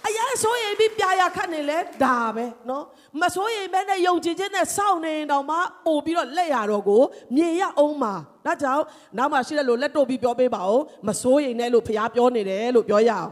[0.07, 2.83] အရာစိုးရိမ်ပြီးပြာရခတ်နေလဲဒါပဲเนาะ
[3.21, 7.03] မစိုးရိမ်ပဲနဲ့ယုံကြည်ခြင်းနဲ့စောင့်နေတော့မှပို့ပြီးတော့လက်ရတော့ကို
[7.35, 8.13] မြေရအောင်မှာ
[8.45, 8.83] ဒါကြောင့်
[9.17, 13.29] နောက်မှရှိတယ်လို့လက်တို့ပြီးပြောပေးပါဦးမစိုးရိမ်နဲ့လို့ဘုရားပြောနေတယ်လို့ပြောရအောင်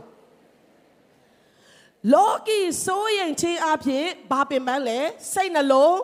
[2.14, 5.00] လောကီစိုးရိမ်ခြင်းအပြင်ဘာပင်ပန်းလဲ
[5.34, 5.96] စိတ်နှလုံး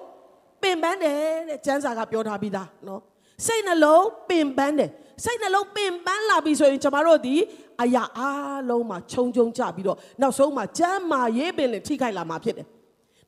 [0.63, 1.17] ပင်ပန်းတယ်
[1.49, 3.01] တဲ့ကျမ်းစာကပြောထားပြီးသားနော်
[3.45, 4.89] စိတ်နှလုံးပင်ပန်းတယ်
[5.23, 7.35] စိတ်နှလုံးပင်ပန်းလာပြီဆိုရင်ကျမတို့ဒီ
[7.81, 8.21] အရာအ
[8.69, 12.67] လုံးမှာခြုံခြုံကြပြီးတော့နောက်ဆုံးမှာကျမ်းမာရေးပင်လည်းထိခိုက်လာမှာဖြစ်တယ်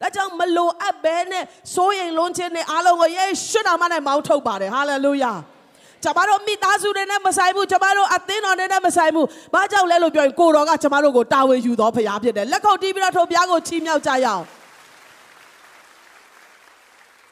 [0.01, 1.43] ဒါကြောင့်မလိုအပ်ဘဲနဲ့
[1.75, 5.33] စိုးရင်လုံးချင်းနဲ့အားလုံးကိုယေရှုနာမနဲ့မောင်းထုတ်ပါတယ်ဟာလေလုယာ
[6.03, 14.43] ကျမတို့မိသားစုတွေနဲ့မဆိုင်ဘူးကျမတို့အသင်းတော်တွေနဲ့မဆိုင်ဘူးဘာကြောင့်လဲလို့ပြောရင်ကိုတော်ကကျမတို့ကိုတာဝန်ယူတော်ဖရားဖြစ်တယ်လက်ခုပ်တီးပြီးတော့ထိုဘုရားကိုချီးမြှောက်ကြရအောင်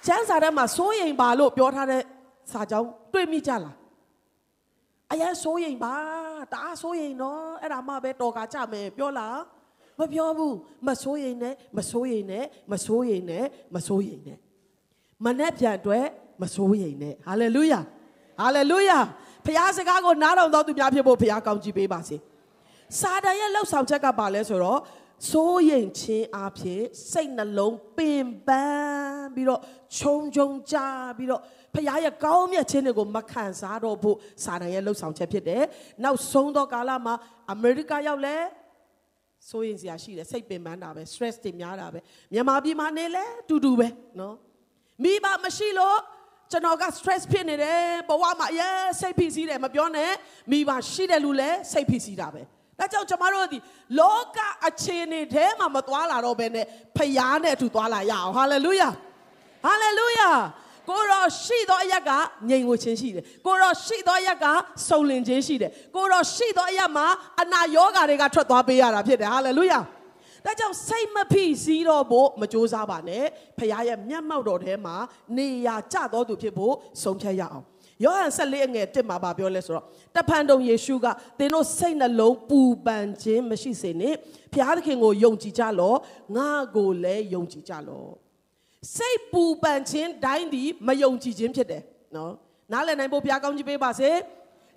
[0.07, 2.03] ကျမ်းစာထဲမှာစိုးရိမ်ပါလို့ပြောထားတဲ့
[2.51, 3.75] စာကြောင်းတွေ့မိကြလား
[5.11, 5.93] အရင်စိုးရိမ်ပါ
[6.51, 9.37] တအားစိုးရိမ်နော်အဲ့ဒါမှပဲတော်ကကြမယ်ပြောလား
[9.99, 10.55] မပြောဘူး
[10.87, 14.37] မစိုးရိမ်နဲ့မစိုးရိမ်နဲ့မစိုးရိမ်နဲ့မစိုးရိမ်နဲ့
[15.25, 16.05] မနဲ့ပြန်အတွက်
[16.41, 17.79] မစိုးရိမ်နဲ့ဟာလေလုယာ
[18.39, 18.99] ဟာလေလုယာ
[19.45, 22.17] ဖခင်စကားကိုနားထောင်တော်သူများဖြစ်ဖို့ဖခင်ကောင်းချီးပေးပါစေ
[22.99, 24.79] စာတန်ရဲ့လှုပ်ဆောင်ချက်ကပါလဲဆိုတော့
[25.29, 29.61] စိုးရိမ်ခြင်းအပြင်စိတ်နှလုံးပင်ပန်းပြီးတော့
[29.97, 30.77] ခြုံခြုံကြ
[31.17, 31.41] ပြီးတော့
[31.73, 35.63] ဖခင်ရဲ့ကောင်းမြတ်ခြင်းတွေကိုမခံစားတော့ဖို့စာတန်ရဲ့လှုပ်ဆောင်ချက်ဖြစ်တယ်။
[36.03, 37.15] နောက်ဆုံးသောကာလမှာ
[37.51, 38.37] အမေရိကရောက်လဲ
[39.49, 41.99] စိုးရိမ်စရာရှိတယ်စိတ်ပင်ပန်းတာပဲ stress တွေများတာပဲ
[42.33, 43.87] မြန်မာပြည်မှာနေလဲတူတူပဲ
[44.19, 44.35] နော်
[45.03, 45.99] မိဘမရှိလို့
[46.51, 50.11] ကျွန်တော်က stress ဖြစ်နေတယ်ဘဝမှာအရင်စိတ်ဖိစီးတယ်မပြောနဲ့
[50.51, 52.43] မိဘရှိတယ်လို့လဲစိတ်ဖိစီးတာပဲ။
[52.81, 53.57] ဒါကြောင့်ကျမတို့ဒီ
[53.99, 56.65] လောကအခြေအနေထဲမှာမသွားလာတော့ဘဲနဲ့
[56.97, 58.89] ဖျားနဲ့အတူသွားလာရအောင်ဟာလေလုယာ
[59.65, 60.29] ဟာလေလုယာ
[60.89, 62.11] ကိုရောရှိသောအရက်က
[62.49, 64.45] ငြိမ်ဝခြင်းရှိတယ်ကိုရောရှိသောအရက်က
[64.87, 67.07] စုံလင်ခြင်းရှိတယ်ကိုရောရှိသောအရက်မှာ
[67.41, 69.79] အနာယောဂါတွေကထွက်သွားပေးရတာဖြစ်တယ်ဟာလေလုယာ
[70.45, 73.25] ဒါကြောင့်စိတ်မဖိစီးတော့ဖို့မကြိုးစားပါနဲ့
[73.57, 74.95] ဖခင်ရဲ့မျက်မှောက်တော်ထဲမှာ
[75.37, 77.65] နေရာကျတော်သူဖြစ်ဖို့ဆုံးဖြတ်ရအောင်
[78.03, 79.85] ယောဟန်14အငယ်1မှာဗာပြောလဲဆိုတော့
[80.15, 81.07] တဖန်တုံယေရှုက
[81.39, 84.15] သင်တို့စိတ်နှလုံးပူပန်ခြင်းမရှိစေနဲ့
[84.53, 85.97] ဖျားသခင်ကိုယုံကြည်ကြလော့
[86.35, 88.11] ငါကိုလည်းယုံကြည်ကြလော့
[88.97, 91.83] စိတ်ပူပန်ခြင်းတိုင်းဒီမယုံကြည်ခြင်းဖြစ်တယ်
[92.15, 92.33] နော်
[92.71, 94.09] နားလည်နိုင်ဖို့ဘုရားကောင်းကြီးပေးပါစေ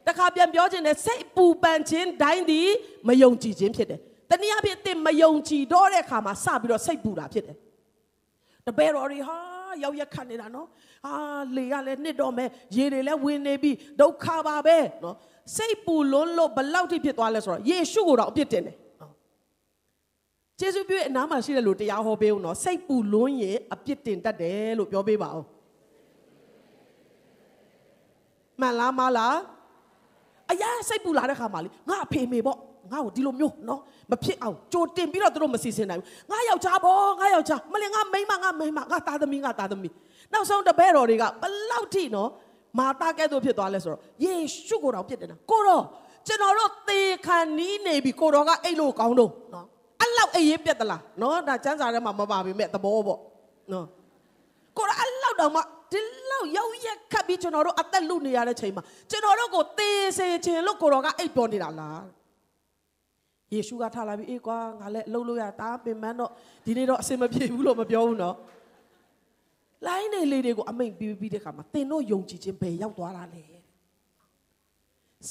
[0.08, 2.60] တခါပြန်ပြောခြင်းနဲ့စိတ်ပူပန်ခြင်းတိုင်းဒီ
[3.08, 7.56] မယုံကြည်ခြင်းဖြစ်တယ်တနည်းအားဖြင့်သင်မယုံကြည်တော့တဲ့အခါမှာစပြီးတော့စိတ်ပူတာဖြစ်တယ်
[8.66, 9.36] တပည့်တော်တွေဟာ
[9.82, 10.68] ရောက်ရက်ခတ်နေတာနော်
[11.06, 11.16] အာ
[11.56, 15.16] လေကလည်းနှစ်တော့မဲ့ရေတွေလည်းဝင်နေပြီဒုက္ခပါပဲနော်
[15.56, 18.76] စိတ်ပူလွန်းလို့ဘလောက်ထိဖြစ်သွားလဲဆိုတော့ယေရှုကိုတော့အပြစ်တင်တယ်
[20.58, 25.44] ကျေးဇူးပြုရဲ့အနားမှာရှိတဲ့လူတရားဟောပေးဦးနော်စိတ်ပူလွန်းရင်အပြစ်တင်တတ်တယ်လို့ပြောပေးပါဦး
[28.60, 29.36] မှန်လားမလား
[30.50, 32.58] အရာစိတ်ပူလာတဲ့ခါမှာလေငါအဖေမေပေါ့
[32.92, 39.92] ငါ့ကိုဒီလိုမျိုးနော်မဖြစ်အောင်ကြိုတင်ပြီးတော့သူတို့မစီစဉ်နိုင်ဘူးငါယောက်ျားပေါ့ငါယောက်ျားမလင်ငါမိန်းမငါမိန်းမငါသားသမီးငါသားသမီး
[40.34, 42.30] နောက်ဆုံးတပည့်တော်တွေကဘလောက်ထိနော်
[42.78, 44.34] မာတာကဲ့သို့ဖြစ်သွားလဲဆိုတော့ယေ
[44.66, 45.84] ရှုကိုတော့ပြစ်တယ်နော်ကိုတော့
[46.26, 49.66] ကျွန်တော်တို့သေခံနီးနေပြီကိုတော်ကအဲ့လိုကောင်းတော့နော်
[50.00, 53.20] အဲ့လောက်အေးရေးပြတ်သလားနော်ဒါစံစာထဲမှာမပါပေမဲ့သဘောပေါ့
[53.72, 53.86] နော်
[54.78, 55.60] ကိုတော့အဲ့လောက်တော့မှ
[55.92, 62.02] ဒီလောက်ရောက်ရက်ခတ်ပြီးကျွန်တော်တို့အသက်လူနေရတဲ့ချိန်မှာကျွန်တော်တို့ကိုသေစေခြင်းလို့ကိုတော်ကအိပ်ပြောနေတာလား
[63.52, 66.30] ယေရှုကထားလာပြီးအေးကွာငါလည်းအလုပ်လုပ်ရတာပင်မတော့
[66.64, 68.34] ဒီနေ့တော့အဆင်မပြေဘူးလို့မပြောဘူးနော်
[69.86, 73.42] လိုင်းနေလေးတွေကိုအမိန်ပြီးပြီးတဲ့ခါမှာသင်တို့ယုံကြည်ခြင်းဘယ်ရောက်သွားတာလဲ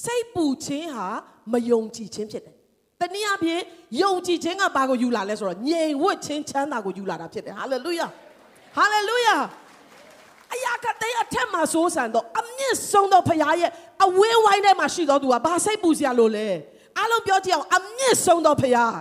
[0.03, 1.07] စိတ်ပူခြင်းဟာ
[1.51, 2.55] မယုံကြည်ခြင်းဖြစ်တယ်
[2.99, 3.61] တနည်းအားဖြင့်
[4.01, 8.07] ယုံကြည်ခြင်းကဘာကိုယူလာလဲဆိုတော့ငြိမ်ဝတ်ခြင်းချမ်းသာကိုယူလာတာဖြစ်တယ်ဟာလေလုယာ
[8.77, 9.35] ဟာလေလုယာ
[10.53, 13.71] အရာကတဲ့အထက်မှာစိုးစံတော့အမြင့်ဆုံးသောဖခင်ရဲ့
[14.05, 16.47] အဝင်းဝိုင်းထဲမှာရှိတော်သူကဘာစိတ်ပူစရာလို့လဲ
[16.97, 18.93] အားလုံးပြောကြည့်အောင်အမြင့်ဆုံးသောဖခင်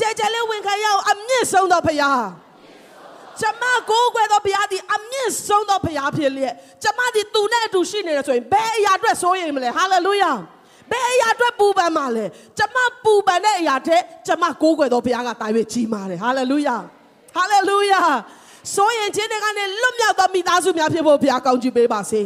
[0.00, 2.18] ကြဲကြဲလေးဝင်ခံရအောင်အမြင့်ဆုံးသောဖခင်
[3.40, 10.32] ကျမကိုးကွယ်သောဘုရားသည်အမြင့်ဆုံးသောဘုရားဖြစ်လျက်ကျမသည်သူနဲ့အတူရှိနေတယ်ဆိုရင်ဘယ်အရာအတွက်စိုးရိမ်မလဲဟာလေလုယာ
[10.90, 12.24] ဘယ်အရာအတွက်ပူပန်မှာလဲ
[12.58, 16.76] ကျမပူပန်တဲ့အရာတဲ့ကျမကိုးကွယ်သောဘုရားကတာ၍ကြီးမားတယ်ဟာလေလုယာ
[17.36, 18.02] ဟာလေလုယာ
[18.74, 22.22] စိုးရင်ခြင်းတွေကနေလွတ်မြောက်သောမိသားစုများဖြစ်ဖို့ဘုရားကောင်းချီးပေးပါစေ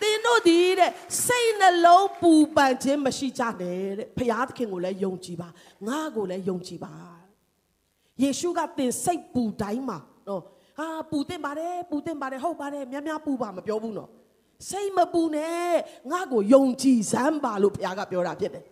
[0.00, 0.90] သင်တို့ဒီတဲ့
[1.26, 5.48] စိတ်နှလုံးပူပန်ခြင်းမရှိကြနဲ့တဲ့ဘုရားသခင်ကိုလည်းယုံကြည်ပါ
[5.88, 6.92] ငါ့ကိုလည်းယုံကြည်ပါ
[8.22, 10.42] ယေရှုကသင်စိတ်ပူတိုင်းမှာနော်
[10.78, 14.08] ဟာပူတင်ပါတယ်ပူတင်ပါတယ်ဟုတ်ပါတယ်များများပူပါမပြောဘူးနော်
[14.70, 15.74] စိတ်မပူနဲ့
[16.10, 18.64] ငါ့ကိုယုံကြည်စမ်းပါလို့ဘုရားကပြောတာဖြစ်တယ်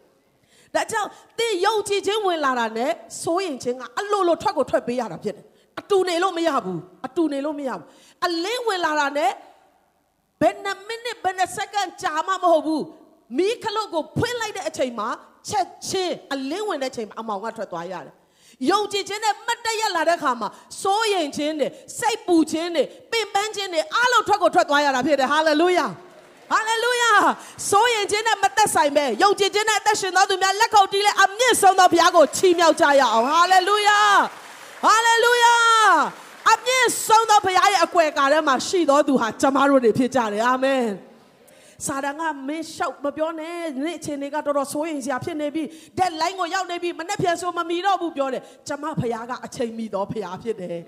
[0.74, 1.08] ဒါကြောင့်
[1.38, 2.90] သင်ယုံကြည်ခြင်းဝင်လာတာနဲ့
[3.22, 5.44] စိုးရင်ခြင်းကအလိုလိုထွက်ကိုထွက်ပေးရတာဖြစ်တယ်
[5.80, 7.86] အတူနေလို့မရဘူးအတူနေလို့မရဘူး
[8.26, 9.30] အလင်းဝင်လာတာနဲ့
[10.40, 12.84] ဘယ်နှမိနစ်ဘယ်နှစက္ကန့်ကြာမှမဟုတ်ဘူး
[13.38, 15.08] မီးခလုတ်ကိုဖွင့်လိုက်တဲ့အချိန်မှာ
[15.48, 18.14] ချက်ချင်းအလင်းဝင်တဲ့အချိန်မှာအမောင်ကထွက်သွားရတယ်
[18.70, 20.48] ယုံကြည်ခြင်းနဲ့မတ်တရက်လာတဲ့ခါမှာ
[20.82, 25.86] စိုးရင်ခြင်းနဲ့စိတ်ပူခြင်းနဲ့ပင်ပန်းခြင်းနဲ့အားလုံးထွက်ကိုထွက်သွားရတာဖြစ်တယ်ဟာလေလုယာ
[26.52, 27.12] ဟာလေလုယာ
[27.70, 34.00] စိုးရင်ခြင်းနဲ့မသက်ဆိုင်ပဲယုံကြည်ခြင်းနဲ့အသက်ရှင်သောသူများလက်ခုပ်တီးလဲအမြင့်ဆုံးသောဘုရားကိုချီးမြှောက်ကြရအောင်ဟာလေလုယာ
[34.84, 35.54] ဟာလေလုယာ
[36.52, 40.84] အမြင့်ဆုံးသောဘုရားရဲ့အကွယ်ကာထဲမှာရှိသောသူဟာကျမတို့တွေဖြစ်ကြတယ်အာမင်
[41.86, 45.62] စာတန်ကမင်းလျှောက်မပြောနဲ့နေ့အချိန်တွေကတော်တော်စိုးရင်စရာဖြစ်နေပြီ
[45.98, 50.80] ဒက်လိုင်းကိုရောက်နေပြီမနဲ့ပြန်ဆိုမမီတော့ဘူးပြောတယ်ကျမဖခင်ကအချိန်မီတော့ဖခင်ဖြစ်တယ်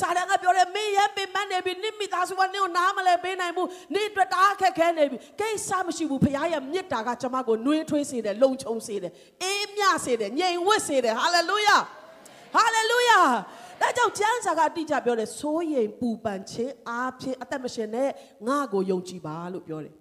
[0.00, 11.76] စာတန်ကပြောတယ်မင်းရဲ့ပင်မနေပြီနိမိသားစုကနင့်ကိုနားမလဲပေးနိုင်ဘူးနေ့အတွက်တအားခက်ခဲနေပြီကိစ္စမရှိဘူးဖခင်ရဲ့မြစ်တာကကျမကိုနှွေးထွေးစေတယ်လုံခြုံစေတယ်အေးမြစေတယ်ငြိမ်ဝတ်စေတယ်ဟာလေလုယာ
[12.54, 13.20] ဟာလေလုယာ
[13.82, 18.10] ဒါကြောင့်ကျမ်းစာကအတိအကျပြောတယ်စိုးရိမ်ပူပန်ခြင်းအားဖြင့်အသက်မရှင်နဲ့
[18.48, 19.94] ငါ့ကိုယုံကြည်ပါလို့ပြောတယ်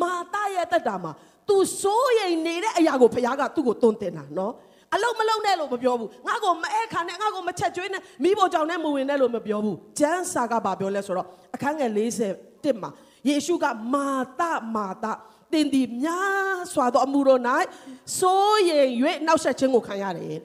[0.00, 1.12] မာတရဲ့အသက်တာမှာ
[1.48, 4.52] तू စိုးရိမ်နေတဲ့အရာကိုဘုရားကသူ့ကိုတွန်းတင်တာနော်
[4.94, 11.90] အလုံးမလုံးနဲ့လို့မပြောဘူးငါ့ကိုမအဲခါနဲ့ငါ့ကိုမချက်ကျွေးနဲ့မိဖို့ကြောင့်နဲ့မဝင်နဲ့လို့မပြောဘူးကျမ်းစာကဘာပြောလဲဆိုတော့အခန်းငယ်
[12.34, 12.90] 40မှာ
[13.28, 14.08] ယေရှုကမာ
[14.40, 14.42] တ
[14.74, 15.06] မာတ
[15.52, 17.40] တင်ဒီများစွာသောအမှုတော်၌
[18.18, 18.90] စိုးရိမ်၍
[19.26, 20.38] နောက်ဆက်ခြင်းကိုခံရတယ်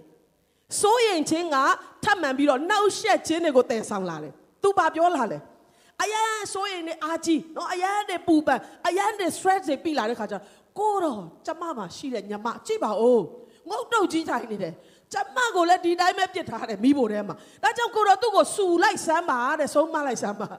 [0.81, 1.57] စိုးရိမ်ခြင်းက
[2.03, 5.39] ထပ်မံပြီးတော့နှောက်ယှက်ခြင်းတွေကိုတည်ဆောင်လာတယ်။ तू ဘာပြောလာလဲ။
[6.03, 10.35] အရန်စိုးရိမ်နေအာကြီးနော်အရန်နေပူပန်အရန်နေ stress တွေပြီးလာတဲ့ခါကျ
[10.79, 13.23] ကိုတော့ကျမမှာရှိတဲ့ညမကြည့်ပါဦး
[13.69, 14.73] ငုတ်တုတ်ကြီးထိုင်နေတယ်
[15.13, 20.49] ကျမကိုလည်းဒီတိုင်းပဲပြစ်ထားတယ်မိဖို့ထဲမှာဒါကြောင့်ကိုတော့သူ့ကိုစူလိုက်စမ်းပါတဲ့ဆုံးမလိုက်စမ်းပါ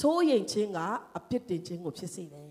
[0.00, 0.78] စိုးရိမ်ခြင်းက
[1.16, 2.50] အပြစ်တင်ခြင်းကိုဖြစ်စေတယ်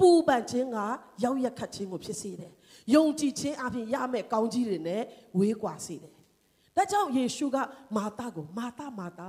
[0.00, 0.78] ပူပန်ခြင်းက
[1.24, 2.52] ရောက်ရက်ခတ်ခြင်းကိုဖြစ်စေတယ်
[2.94, 5.02] ယုံကြည်ခြင်းအပြင်ရမယ့်ကောင်းကြီးတွေနဲ့
[5.38, 6.12] ဝေးကွာစေတယ်။
[6.76, 7.56] ဒါကြောင့်ယေရှုက
[7.96, 9.22] မာသကိုမာသမာသ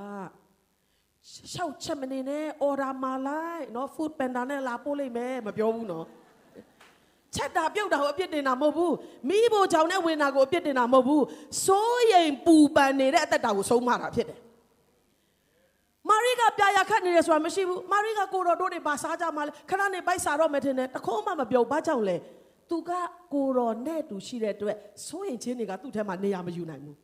[1.53, 6.05] ရှောက်ချက်မနေနဲ့အော်ဒါမာလိုက်နော် food panda နဲ့လာပို့လိုက်မယ်မပြောဘူးနော်။
[7.36, 8.91] ချက်တာပြုတ်တာကိုအပြစ်တင်တာမဟုတ်ဘူး။
[9.29, 11.21] မိဖို့ကြောင့်နဲ့ဝင်တာကိုအပြစ်တင်တာမဟုတ်ဘူး။
[11.65, 14.39] စိုးရိမ်ပူပန်နေတဲ့အသက်တာကိုဆုံးမတာဖြစ်တယ်။
[16.10, 22.17] မာရိကပြာရခတ်နေတယ်ဆိုတာမရှိဘူး။မာရိကကိုတော်တို့တွေပါစားကြမှာလဲခဏနေပိုက်စားတော့မယ်ထင်တယ်။တခုံးမှမပြောဘာကြောင့်လဲ။
[22.69, 22.91] သူက
[23.34, 26.97] ကိုတော်နဲ့တူရှိတဲ့အတွက်စိုးရင်ချင်းတွေကသူ့ထဲမှာနေရာမယူနိုင်ဘူး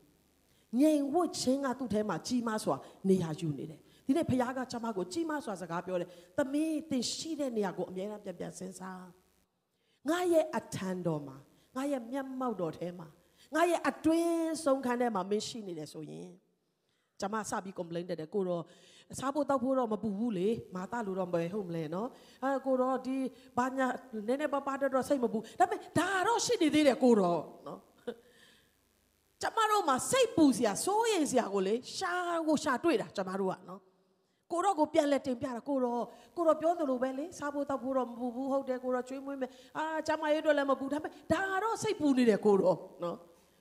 [0.80, 2.76] ငြိမ်ဝတ်ခြင်းကသူ့ထဲမှာကြီးမားစွာ
[3.10, 9.06] နေရာယူနေတယ်ဒီနေ့ဖခင်ကကျွန်မကိုကြီးမားစွာစကားပြောတယ်သမီးတင်ရှိတဲ့နေရာကိုအမြဲတမ်းပြန်ပြန်စဉ်းစား
[10.10, 11.38] ငါရဲ့အထံတော်မှာ
[11.76, 13.08] ငါရဲ့မျက်မှောက်တော်ထဲမှာ
[13.56, 16.30] ငါရဲ့အတွင်းဆုံးခန်းထဲမှာမင်းရှိနေတယ်ဆိုရင်
[17.20, 18.64] ကျွန်မစပြီး complain တက်တယ်ကိုတော့
[19.20, 22.08] စားဖို့တောက်ဖို့တော့မပူဘူးလေမာတာလို့တော့မဟုတ်မလဲနော်
[22.44, 23.18] အဲကိုတော့ဒီ
[23.58, 23.88] ဘာညာ
[24.28, 27.80] နည်းနည်းပါးပါးတော့စိတ်မပူဒါပေမဲ့ဒါတော့ရှိနေသေးတယ်ကိုတော့နော်
[29.42, 32.14] ကျမတို့မှာစိတ်ပူစရာစိုးရိမ်စရာကိုလေရှာ
[32.48, 33.82] ကိုရှာတွေ့တာကျမတို့ကနော်
[34.52, 36.04] ကိုတော့ကိုပြန်လက်တင်ပြတာကိုတော့
[36.38, 43.18] ကိုတော့ပြောသလိုပဲလေစားဖို့တောက်ဖို့တော့မပူဘူးဟုတ်တယ်ကိုတော့ကျွေးမွေးမယ်အာကျမရဲ့အတွက်လည်းမပူဒါပေမဲ့ဒါတော့စိတ်ပူနေတယ်ကိုတော့နော်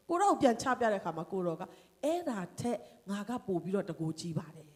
[0.09, 1.63] ကိုတော့ပြန်ချပြတဲ့အခါမှာကိုတော့က
[2.05, 2.79] အဲ့ဒါထက်
[3.11, 4.70] ငါကပို့ပြီးတော့တကူကြီးပါတယ်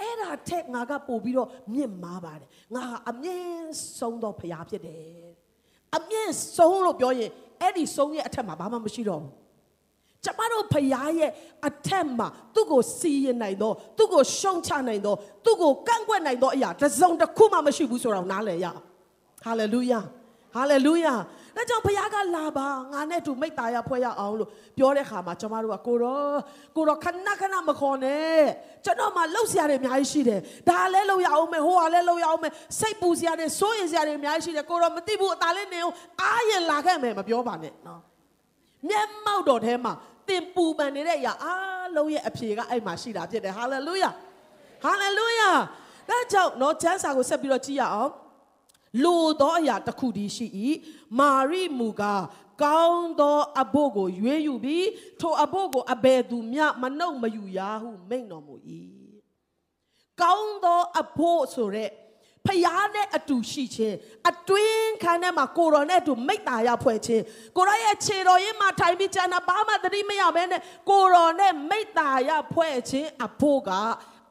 [0.00, 3.66] အဲ့ဒါထက်ငါကပို့ပြီးတော့မြင့်မားပါတယ်ငါဟာအမြင့်
[3.98, 5.28] ဆုံးသောဖရားဖြစ်တယ်
[5.96, 7.30] အမြင့်ဆုံးလို့ပြောရင်
[7.60, 9.32] အဲ့ဒီဆုံးရဲ့အထက်မှာဘာမှမရှိတော့ဘူး
[10.24, 11.30] ကျမတို့ဖရားရဲ့
[11.68, 18.66] အထက်မှာသူ့ကိုစီရင်နိုင်တော့သူ့ကိုရှုံချနိုင်တော့သူ့ကိုကန့်ကွက်နိုင်တော့အရာတစ်စုံတစ်ခုမှမရှိဘူးဆိုတော့နားလည်ရ
[19.44, 20.00] ဟာလေလုယာ
[20.54, 21.14] ဟာလေလုယာ
[21.56, 26.36] ။ဒါကြောင့်ဘုရားကလာပါငါနဲ့တူမိတ်သားရဖွဲ့ရအောင်လို့ပြောတဲ့ခါမှာကျွန်မတို့ကကိုတော့
[26.76, 28.40] ကိုတော့ခဏခဏမခေါ်နဲ့
[28.84, 38.00] ကျွန်တော်မှလှုပ်ရှားတယ်အများကြီးရှိတယ်။ဒါလည်းလှုပ်ရအောင်မယ်ဟိုကလည်းလှုပ်ရအောင်မယ်စိတ်ပူစရာနဲ့စိုးရင်စရာတွေအများကြီးရှိတယ်ကိုတော့မသိဘူးအသာလေးနေအောင်အားရင်လာခဲ့မယ်မပြောပါနဲ့နော်။
[38.88, 39.92] မျက်မှောက်တော်ထဲမှာ
[40.28, 44.10] သင်ပူပန်နေတဲ့အရာအားလုံးရဲ့အဖြေကအဲ့မှာရှိတာဖြစ်တယ်ဟာလေလုယာ
[44.84, 45.50] ဟာလေလုယာ
[46.10, 48.10] ဒါကြောင့်နော်ချမ်းစာကိုဆက်ပြီးတော့ကြည့်ရအောင်
[49.02, 50.46] လိုသောအရာတစ်ခုတည်းရှိ၏
[51.18, 52.24] မာရိမူကား
[52.62, 54.88] ကောင်းသောအဖို့ကိုရွေးယူပြီး
[55.20, 58.54] ထိုအဖို့ကိုအဘယ်သူမျှမနှုတ်မယူရဟုမိန့်တော်မူ၏
[60.20, 61.90] ကောင်းသောအဖို့ဆိုတဲ့
[62.46, 63.96] ဖယားနဲ့အတူရှိခြင်း
[64.28, 67.22] အတွင်းခန်းထဲမှာကိုတော်နဲ့အတူမိတ်တာရဖွဲ့ခြင်း
[67.56, 73.70] ကိုရောရဲ့ခြေတော်ရင်းမှာထိုင်ပြီးကျန်တာဘာမှသတိမရဘဲနဲ့ကိုတော်နဲ့မိတ်တာရဖွဲ့ခြင်းအဖို့က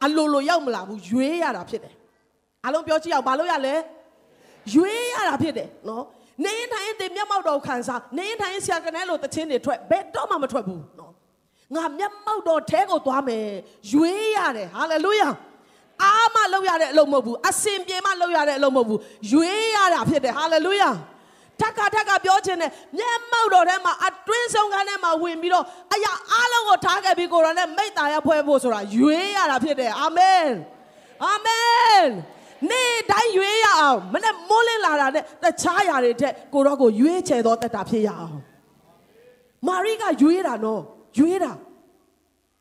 [0.04, 1.95] အလိုလိုရောက်မလာဘူးရွေးရတာဖြစ်တယ်
[2.65, 3.76] အလုံးပြောကြည့်အောင်ဘာလို့ရလဲ
[4.76, 6.04] ရွေးရတာဖြစ်တယ်နော်
[6.43, 11.12] နေရင်ထိုင်ရင်တင်မျက်မှောက်တော်ခံစားနေရင်ထိုင်ရင်ဆရာကနဲလို့တခြင်းတွေထွက်ဘယ်တော့မှမထွက်ဘူးနော်
[11.76, 13.47] ငါမျက်မှောက်တော်ထဲကိုသွားမယ်
[13.93, 15.30] ရွေးရတယ်ဟာလေလုယာ
[16.04, 18.99] အားမလုပ်ရတဲ့အလုပ်မဟုတ်ဘူးအစင်ပြေမလုပ်ရတဲ့အလုပ်မဟုတ်ဘူး
[19.32, 20.89] ရွေးရတာဖြစ်တယ်ဟာလေလုယာ
[21.60, 30.47] ထက်ကထက်ကပြောခြင်းနဲ့မျက်မှောက်တော်ထဲမှာအတွင်းဆုံးကန်းထဲမှာဝင်ပြီးတော့အရာအားလုံးကိုထားခဲ့ပြီးကိုယ်တော်နဲ့မိတ်တာရဖွဲ့ဖို့ဆိုတာရွေးရတာဖြစ်တယ်အာမင်
[31.26, 32.06] အာမင်
[32.69, 38.38] နေ့တိုင်းရွေးရအောင်မနဲ့မိုးလင်းလာတာနဲ့တခြားຢာတွေထက်ကိုတော့ကိုရွေးချယ်သောတက်တာဖြစ်ရအောင်
[39.67, 40.82] မာရိကရွေးတာနော်
[41.17, 41.52] ရွေးတာ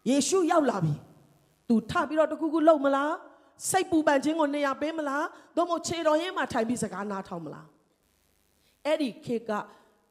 [0.09, 0.95] ယေရှုရောက်လာပြီ
[1.69, 3.13] သူထပြီးတော့တခုခုလုံမလား
[3.71, 5.25] စိတ်ပူပန်ခြင်းကိုနေရာပေးမလား
[5.57, 7.67] သို့မဟုတ်ခြေတော်ရင်းမှာထိုင်ပြီးစကားနားထောင်မလား
[8.87, 9.51] အဲ့ဒီခေတ်က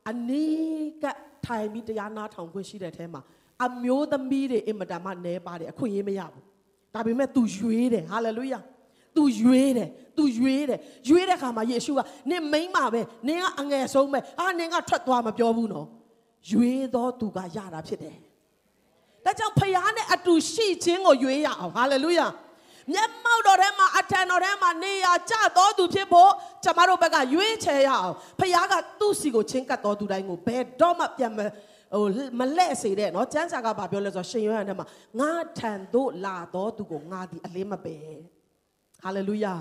[0.10, 1.06] အနီးက
[1.46, 3.22] ထိုင်ပြီးတရားနားထောင်ခွင့်ရှိတဲ့အထဲမှာ
[3.66, 6.44] အမျိုးသမီးတွေအင်မတန်မှနဲပါတယ်အခွင့်အရေးမရဘူး
[6.94, 8.60] ဒါပေမဲ့ तू ရွေးတယ်ဟာလေလုယာ
[9.16, 15.88] သူရွေးတယ်သူရွေးတယ်ရွေးတဲ့ခါမှာယေရှုကနင်မိမ့်ပါပဲနင်ကအငယ်ဆုံးပဲအာနင်ကထွက်သွားမပြောဘူးနော်
[16.52, 18.18] ရွေးသောသူကရတာဖြစ်တယ်
[19.26, 22.28] ဒါကြောင့်ဖခင်နဲ့အတူရှိခြင်းကိုရွေးရအောင်ဟာလေလုယာ
[22.94, 26.32] မျက်မှောက်တော်ထဲမှာအထံတော်ထဲမှာနေရာကျတော်သူဖြစ်ဖို့
[26.64, 31.40] ကျမတို့ဘက်ကရွေးချယ်ရအောင်ဖခင်ကသူ့စီကိုချင်းကပ်တော်သူတိုင်းကိုဘယ်တော့မှပြန်မ
[31.94, 32.06] ဟို
[32.40, 34.88] မလက်စေတဲ့နော်ကျမ်းစာကဘာပြောလဲဆိုတော့ရှင်ယောဟန်ထဲမှာ
[35.20, 38.16] ငါထံသို့လာတော်သူကိုငါဒီအလင်းမပယ်
[39.04, 39.56] ဟာလေလုယာ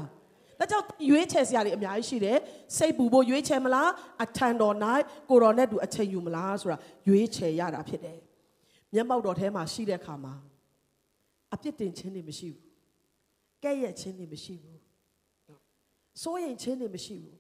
[0.59, 2.38] ဒါကြောင့်ရွေးချယ်စရာတွေအများကြီးရှိတယ်
[2.76, 3.90] စိတ်ပူဖို့ရွေးချယ်မလား
[4.24, 4.76] အထံတော်၌
[5.31, 8.18] ကိုတော်နဲ့တူအချိန်ယူမလားဆိုတာရွေးချယ်ရတာဖြစ်တယ်
[8.94, 10.35] မျက်မှောက်တော်ထဲမှာရှိတဲ့အခါမှာ
[11.55, 12.66] အပြစ်တင်ခြင်းတွေမရှိဘူး
[13.64, 14.81] ကဲ့ရဲ့ခြင်းတွေမရှိဘူး
[16.22, 17.37] စိုးရိမ်ခြင်းတွေမရှိဘူး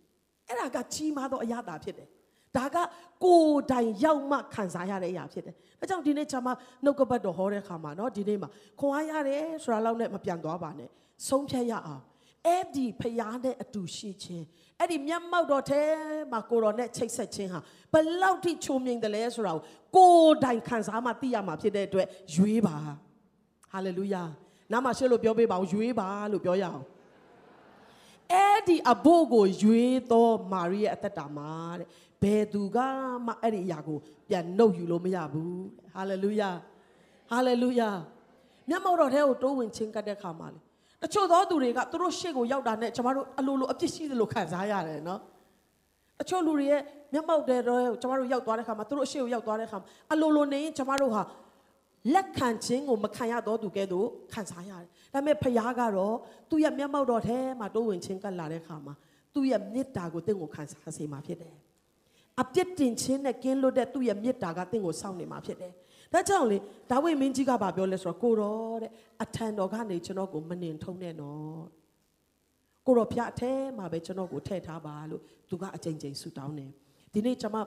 [0.48, 2.08] အဲ့ဒါကကြီးမားသောအရာတာဖြစ်တယ်
[2.56, 2.76] ဒါက
[3.24, 6.48] ကိုယ်တိုင်ရောက်မှခံစားရတဲ့အရာဖြစ်တယ်။အဲကြောင့်ဒီနေ့ကျွန်မ
[6.84, 8.48] နှုတ်ကပတ်တော်ဟောတဲ့အခါမှာနော်ဒီနေ့မှာ
[8.80, 10.90] ခွန်အားရတယ်ဆိုတာလောက်နဲ့မပြန်သွားပါနဲ့။
[11.28, 12.02] ဆုံးဖြတ်ရအောင်။
[12.46, 14.46] အဲ့ဒီဖျားနဲ့အတူရှိခြင်း
[14.78, 15.82] အဲ့ဒီမျက်မှောက်တော်ထဲ
[16.32, 17.60] မှာကိုတော်နဲ့ချိတ်ဆက်ခြင်းဟာ
[17.92, 19.62] ဘယ်လောက်ထိချုံမြိန်တယ်လဲဆိုတာကို
[19.96, 22.76] ကိုယ်တိုင်ခံစားမှသိရမှာဖြစ်တဲ့အတွက်ရွေးပါ။
[23.72, 24.22] ဟာလေလုယာ။
[24.72, 26.84] နားမှာရှေ့လို့ပြောပေးပါဦးရွေးပါလို့ပြောရအောင်။
[28.32, 31.88] အဲ့ဒီအဖို့ကိုရွေးသောမာရိရဲ့အသက်တာမှာတဲ့
[32.22, 32.78] ဘယ်သူက
[33.26, 35.62] မှအဲ့ဒီအရာကိုပြန်နှုတ်ယူလို့မရဘူး
[35.94, 36.50] ဟာလေလုယာ
[37.30, 37.90] ဟာလေလုယာ
[38.68, 40.60] မျက်မှောက်တော်ထဲကိုတိုးဝင်ချင်းကပ်တဲ့ခါမှာလေ
[41.02, 45.20] တချို့သောသူတွေကသူတို့ရှေ့ကိုရောက်တာနဲ့ကျမတို့အလိုလိုအပြစ်ရှိတယ်လို့ခံစားရတယ်နော်
[46.18, 46.82] တချို့လူတွေရဲ့
[47.12, 51.22] မျက်မှောက်တဲ့တော့ကျမတို့ရောက်သွားတဲ့ခါမှာသူတို့အရှိကိုရောက်သွားတဲ့ခါမှာအလိုလိုနေရင်ကျမတို့ဟာ
[52.14, 56.14] လက်ခံခြင်းကိုမခံရတော့သူကဲ့သို့ခံစားရတယ်။ဒါပေမဲ့ဖခင်ကတော့
[56.50, 58.94] သူ့ရဲ့မျက်မှောက်တော်ထဲမှာတိုးဝင်ခြင်းကပ်လာတဲ့ခါမှာ
[59.34, 61.54] သူ့ရဲ့မေတ္တာကိုတင့်ကိုခံစားစေမှာဖြစ်တယ်။
[62.40, 65.72] အပြစ်တင်ခြင်းနဲ့ကင်းလွတ်တဲ့သူ့ရဲ့မေတ္တာကတင့်ကိုစောင့်နေမှာဖြစ်တယ်။
[66.12, 66.58] ဒါကြောင့်လေ
[66.90, 68.92] ဒါဝိမင်းကြီးကဗာပြောလဲဆိုတော့ကိုတော်တဲ့
[69.22, 71.58] အထံတော်ကနေကျွန်တော်ကိုမနှင်ထုံးနဲ့နော်။
[72.86, 76.70] ကိုတော်ဖျားအထဲမှာပဲကျွန်တော်ကိုထည့်ထားပါလို့သူကအကြိမ်ကြိမ်ဆုတောင်းတယ်။
[77.14, 77.58] ဒီနေ့ကျွန်မ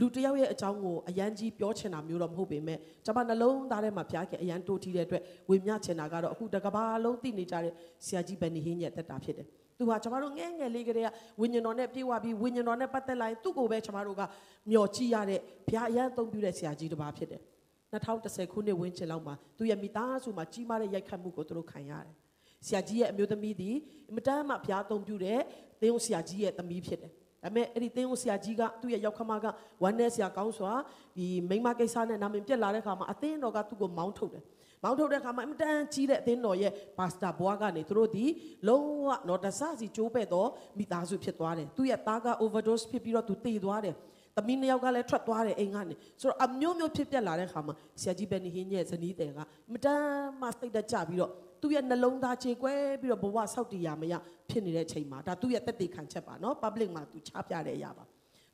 [0.00, 7.72] လူတယောက်ရဲ့အကြောင်းကိုအရန်ကြီးပြောချင်တာမျိုးတော့မဟုတ်ပေမဲ့ကျွန်မနှလုံးသားထဲမှာဖျားခင်အရန်တိုးထီးတဲ့အတွက်ဝေမျှချင်တာကတော့အခုတကဘာလုံးသိနေကြတဲ့
[8.06, 9.46] ဆရာကြီးဘန်နီဟင်းရဲ့တက်တာဖြစ်တယ်။
[9.78, 11.08] သူဟာကျွန်တော်တို့ငယ်ငယ်လေးကတည်းက
[11.40, 14.22] ဝိညာဉ်တော်နဲ့ပြေဝပြီးဝိညာဉ်တော်နဲ့ပတ်သက်လိုက်သူ့ကိုပဲကျွန်တော်တို့က
[14.70, 17.42] မျှော်ကြည့်ရတဲ့ဘုရားအရန်အသုံးပြုတဲ့ဆရာကြီးတစ်ပါးဖြစ်တယ်။
[17.92, 22.14] 2010ခုနှစ်ဝန်းကျင်လောက်မှာသူရဲ့မိသားစုမှာကြီးမားတဲ့ရိုက်ခတ်မှုကိုသူတို့ခံရတယ်။
[22.66, 23.76] ဆရာကြီးရဲ့အမျိုးသမီးသည်
[24.10, 25.40] အမတန်မှဘုရားအသုံးပြုတဲ့
[25.80, 29.46] သင်းဆရာကြီးရဲ့သမီးဖြစ်တယ်။ဒါပေမဲ့အဲ့ဒီသင်းဦးဆရာကြီးကသူ့ရဲ့ရောက်ခမက
[29.82, 30.72] ဝမ်းနဲ့ဆရာကောင်းစွာ
[31.16, 34.44] ဒီမိမကိစ္စနဲ့နာမည်ပြက်လာတဲ့ခါမှာအသင်းတော်ကသူ့ကိုမောင်းထုတ်တယ်
[34.82, 38.24] မောင်းထုတ်တဲ့ခါမှာအင်တန်ကြီးတဲ့အသင်းတော်ရဲ့ပါစတာဘွားကနေသူတို့ဒီ
[38.68, 40.48] လုံးဝတော့တဆစီကျိုးပဲ့တော့
[40.78, 43.94] မိသားစုဖြစ်သွားတယ်သူ့ရဲ့သားက overdose ဖြစ်ပြီးတော့သူတည်သွားတယ်
[44.38, 49.38] သမီးနှစ်ယောက်ကလည်းထွက်သွားတယ်အိမ်ကနေဆိုတော့အမျိုးမျိုးဖြစ်ပြက်လာတဲ့ခါမှာဆရာကြီးဘယ်နေဟင်းရဲ့ဇနီးတဲ့က
[49.72, 50.04] မတန်
[50.40, 54.14] မှစိတ်တကြပြီးတော့သူ့ရဲ့နှလုံးသားခြေကွဲပြီးတော့ဘဝဆောက်တည်ရမရ
[54.50, 58.04] ဖြစ်နေတဲ့အချိန်မှာဒါသူ့ရဲ့တက်တည်ခံချက်ပါနော် public မှာသူချပြတဲ့အရာပါ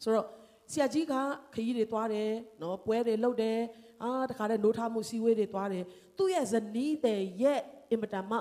[0.02, 0.26] ဆိုတော့
[0.72, 1.14] ဆရာကြီးက
[1.54, 2.30] ခရီးတွေသွားတယ်
[2.62, 3.58] နော်ပွဲတွေလုပ်တယ်
[4.02, 5.84] အာတခါတည်းနိုးထမှုစီဝေးတွေသွားတယ်
[6.18, 7.60] သူ့ရဲ့ဇနီးတဲ့ရဲ့
[7.90, 8.36] အင်မတန်မှ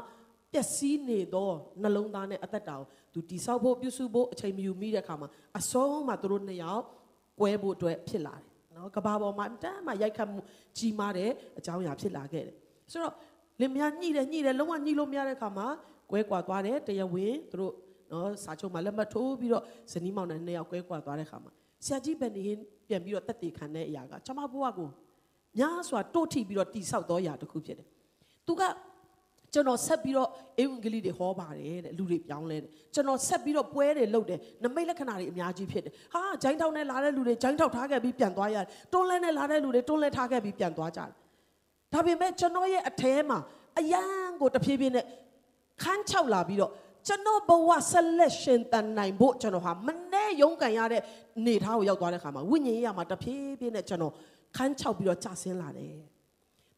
[0.54, 5.30] ပျက်စီးနေသောနှလုံးသားနဲ့အသက်တာကိုသူတိဆောက်ဖို့ပြုစုဖို့အချိန်မယူမိတဲ့အခါမှာ
[5.60, 6.84] အဆုံးမှာသူတို့နှစ်ယောက်
[7.40, 10.40] ကွဲဖို့အတွက်ဖြစ်လာတယ်နော်ကဘာပေါ်မှာတမ်းမှရိုက်ခတ်မှု
[10.78, 12.56] ကြီးမားတဲ့အကြောင်းအရာဖြစ်လာခဲ့တယ်
[12.92, 13.14] ဆိုတော့
[13.62, 15.68] လင်မယားညှိတယ်ညှိတယ်လုံးဝညှိလို့မရတဲ့ခါမှာ
[16.12, 17.74] ကွဲကွာသွားတယ်တရားဝင်သူတို့
[18.12, 21.52] နော်စာချုပ်မှာလက်မှတ်ထိုးပြီးတော့ဇနီးမောင်နှံနှစ်ယောက်ကွဲကွာသွားတဲ့ခါမှာ
[21.86, 22.46] ဆရာကြီးဘယ်နေ
[22.88, 24.90] ပြန်ပြီးတော့တက်တည်ခံတဲ့အရာကကျွန်မဘဝကို
[25.60, 27.88] များစွာတိုးထိပြီးတော့တိဆောက်သောအရာတစ်ခုဖြစ်တယ်
[28.48, 28.62] သူက
[29.54, 30.30] ကျွန်တော်ဆက်ပြီးတော့
[30.60, 41.10] အေဝံဂေလိတွေဟောပါတယ်တဲ့လူတွေပြောင်းလဲတယ်ကျွန်တော်ဆက်ပြီးတော့ပွဲတွေလုပ်တယ်နမိတ်လက္ခဏာတွေအများကြီးဖြစ်တယ်ဟာဂျိုင်းထောက်နဲ့လာတဲ့လူတွေဂျိုင်းထောက်ထားခဲ့ပြီးပြန်သွားရတယ်တွန်းလဲနဲ့လာတဲ့လူတွေတွန်းလဲထားခဲ့ပြီးပြန်သွားကြတယ်
[41.94, 43.40] ဒါပေမဲ့ကျွန်တော်ရဲ့အထဲမှာ
[43.80, 44.04] အယံ
[44.42, 45.06] ကိုတဖြည်းဖြည်းနဲ့
[45.84, 46.72] ခန်းချောက်လာပြီးတော့
[47.08, 51.02] ကျွန်တော်ဘဝဆက်လက်ရှင်တန်နိုင်ဖို့ကျွန်တော်ဟာမနဲ့ရုန်းကန်ရတဲ့
[51.46, 54.14] နေသားကိုရောက်သွားတဲ့ခါမှာဝိညာဉ်ရေးရမှာတဖြည်းဖြည်းနဲ့ကျွန်တော်
[54.58, 55.98] ခန်းချောက်ပြီးတော့ကြာဆင်းလာတယ်။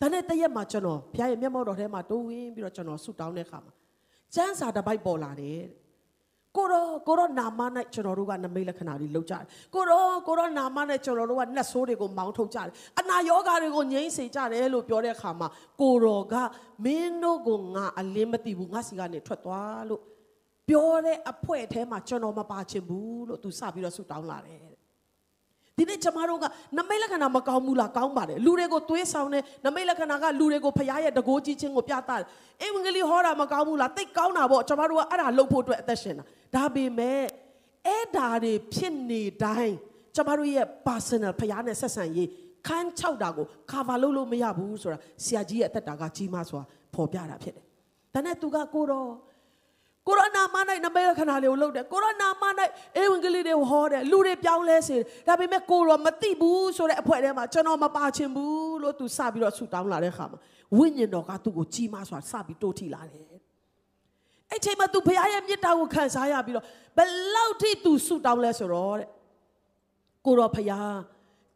[0.02, 3.74] ဒါနဲ့တရက်မှာကျွန်တော်ဘုရားရဲ့မျက်မှောက်တော်ထဲမှာတိုးဝင်ပြီးတော့ကျွန်တော်ဆုတောင်းတဲ့ခါမှာ
[4.36, 5.84] ကျမ်းစာတစ်ပိုက်ပေါ်လာတယ်တဲ့။
[6.56, 7.62] ကိုရောကိုရောနာမ၌
[7.94, 9.44] ကျွန်တော်တို့ကနမိတ်လက္ခဏာတွေလုပ်ကြတယ်။
[9.74, 15.48] ကိုရောကိုရောနာမနဲ့ကျွန်တော်တို့ကနှက်ဆိုးတွေကိုမောင်းထုတ်ကြတယ်။အနာယောဂါတွေကိုငြိမ်းစေကြတယ်လို့ပြောတဲ့အခါမှာ
[15.82, 16.36] ကိုရောက
[16.86, 20.02] မင်းတို့ကငါအလင်းမသိဘူးငါစီကနေထွက်သွားလို့
[20.70, 24.75] ပြောတဲ့အဖွဲအဲထဲမှာကျွန်တော်မပါချင်ဘူးလို့သူစပြီးတော့ဆုတောင်းလာတယ်တဲ့
[25.78, 26.46] ဒီနေ့ကျမတို့က
[26.78, 32.24] နမိတ်လက္ခဏာမကောင်းဘူးလားကောင်းပါတယ်လူတွေကိုသွေးဆောင်တဲ့နမိတ်လက္ခဏာကလူတွေကိုဖရားရဲ့တကိုးကြီးခြင်းကိုပြသတယ်
[32.62, 36.24] အင်္ဂလိပ်ဟောတာမကောင်းဘူးလားတိတ်ကောင်းတာပေါ့ကျမတို့ကအဲ့ဒါလုပ်ဖို့အတွက်အသက်ရှင်တာ
[36.56, 37.22] ဒါပေမဲ့
[37.88, 39.76] အဲ့ဒါတွေဖြစ်နေတိုင်း
[40.16, 42.30] ကျမတို့ရဲ့ personal ဖရားနဲ့ဆက်ဆံရေး
[42.68, 46.62] ခန်းချောက်တာကို cover လုပ်လို့မရဘူးဆိုတာဆရာကြီးရဲ့အသက်တာကကြီးမားစွာ
[46.96, 47.66] ဖော်ပြတာဖြစ်တယ်
[48.14, 49.10] ဒါနဲ့သူကကိုတော့
[50.08, 52.44] ကိုရိုနာမ၌နမိတ်ခဏလေးကိုလုပ်တယ်ကိုရိုနာမ၌
[52.98, 60.40] အေဝံဂေလိတွေဟောတယ်လူတွေပြောင်းလဲစေတယ်ဒါပေမဲ့ကိုရောမသိဘူးဆိုတဲ့အဖွဲထဲမှာကျွန်တော်မပါချင်ဘူးလို့သူစပြီးတော့ဆူတောင်းလာတဲ့ခါမှာ
[60.78, 63.26] ဝိညာဉ်တော်ကသူ့ကိုကြီးမားစွာစပြီးတိုးထိလာတယ်
[64.52, 66.66] အဲ့ချိန်မှာသူဘုရားရဲ့မြတ်တာကိုခံစားရပြီးတော့
[66.98, 69.08] ဘယ်လောက်ထိသူဆူတောင်းလဲဆိုတော့တဲ့
[70.26, 70.98] ကိုရောဘုရား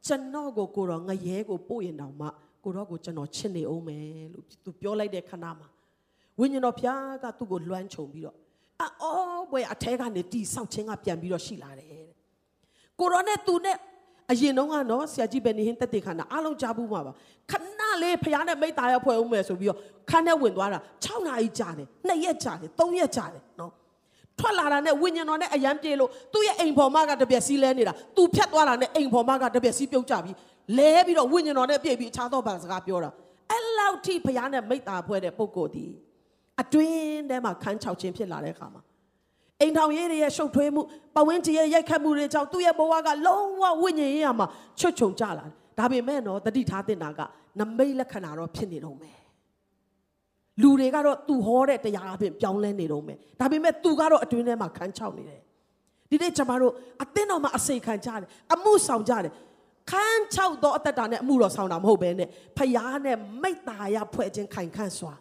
[0.08, 2.28] ကျွန်တော်ကိုကိုရောငရဲကိုပို့ရင်တောင်မှ
[2.64, 5.68] ကိုရောကိုကျွန်တော်ချစ်နေအောင်မယ်လို့သူပြောလိုက်တဲ့ခဏမှာ
[6.40, 8.38] ဝိညာဉ်တော်ဖျားကသူ့ကိုလွှမ်းခြုံပြီးတော့
[9.02, 12.08] အော်ဘွယ်အထဲကနေတီဆောက်ခြင်းကပြန်ပြီးတော့ရှိလာတယ်တဲ့
[13.00, 13.78] ကိုရောနဲ့သူနဲ့
[14.32, 17.14] အရင်တုန်းကနော်ဆရာကြီးဘယ်နေဟင်းတက်တေခန္ဓာအားလုံးကြားဘူးမှာပါ
[17.52, 19.80] ခဏလေးဖျားနဲ့မိသားရဖွဲ့အောင်မယ်ဆိုပြီးတော့
[20.10, 23.72] ခန်းထဲဝင်သွားတာ6နာရီကြာတယ်2ရက်ကြာတယ်3ရက်ကြာတယ်နော်
[24.40, 30.36] ထွက်လာတာနဲ့ဝိညာဉ်တော်နဲ့အယံပြေလို့သူ့ရဲ့အိမ်ဖော်မကတပြက်စီးလဲနေတာသူဖြတ်သွားတာနဲ့အိမ်ဖော်မကတပြက်စီးပြုတ်ကြပြီး
[30.78, 33.12] လဲပြီးတော့ဝိညာဉ်တော်နဲ့ပြည့်ပြီးအခြားသောဘာစကားပြောတာ
[33.52, 35.86] အဲ့လောက်ထိဖျားနဲ့မိသားဖွဲ့တဲ့ပုံကိုယ်ဒီ
[36.62, 38.82] အတွင်းထဲမှာခန်းချောက်ခြင်းဖြစ်လာတဲ့အခါမှာ
[39.62, 40.82] အိမ်ထောင်ရေးတွေရဲ့ရှုပ်ထွေးမှု
[41.16, 44.47] ပဝင်းကြီးရဲ့ရိုက်ခတ်မှုတွေကြောင့်သူ့ရဲ့ဘဝကလုံးဝဝိညာဉ်ရေးရမှာ
[44.80, 47.20] ချွတ်ချုံကြလာတယ်ဒါပေမဲ့တော့တတိထားတင်တာက
[47.60, 49.18] နမိတ်လက္ခဏာတော့ဖြစ်နေတော့မယ်
[50.62, 55.41] လူတွေကတော့သူဟောတဲ့တရားအဖြစ်ပြောင်းလဲနေတော့မယ်ဒါပေမဲ့သူကတော့အတွင်းထဲမှာခန်းချောက်နေတယ်
[56.10, 59.32] ဒီနေ့ကျွန်တော်တို့အသင်းတော်မှာအစိခံကြတယ်အမှုဆောင်ကြတယ်
[59.91, 65.14] ခန်းချောက်တော့အသက်တာနဲ့အမှုတော်ဆောင်တာမဟုတ်ဘဲနဲ့ဖျားနဲ့မိတ်ตาရဖွဲ့ခြင်းခိုင်ခန့်စွာ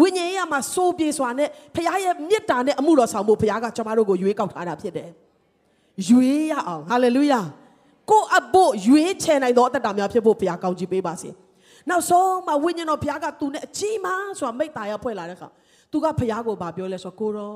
[0.00, 5.10] ဝိညာဉ်ရေးမှာစိုးပြေစွာနဲ့ဖခင်ရဲ့မေတ္တာနဲ့အမှုတော်ဆောင်ဖို့ဖခင်ကကျွန်တော်တို့ကိုရွေးကောက်ထားတာဖြစ်တယ်။
[6.08, 7.40] ရွေးရအောင်ဟာလေလုယာ။
[8.10, 11.30] ကိုအဖို့ရွေးချယ်နိုင်သောအသက်တာများဖြစ်ဖို့ဖခင်ကောင်းချီးပေးပါစေ။
[11.90, 15.48] နောက်ဆုံးမှာဝိညာဉ်တော်ဖခင်ကသူနဲ့အကြီးမားဆိုတာမိတ္တာရဖွဲ့လာတဲ့အခါ
[15.90, 17.52] သူကဖခင်ကိုဗာပြောလဲဆိုကိုရော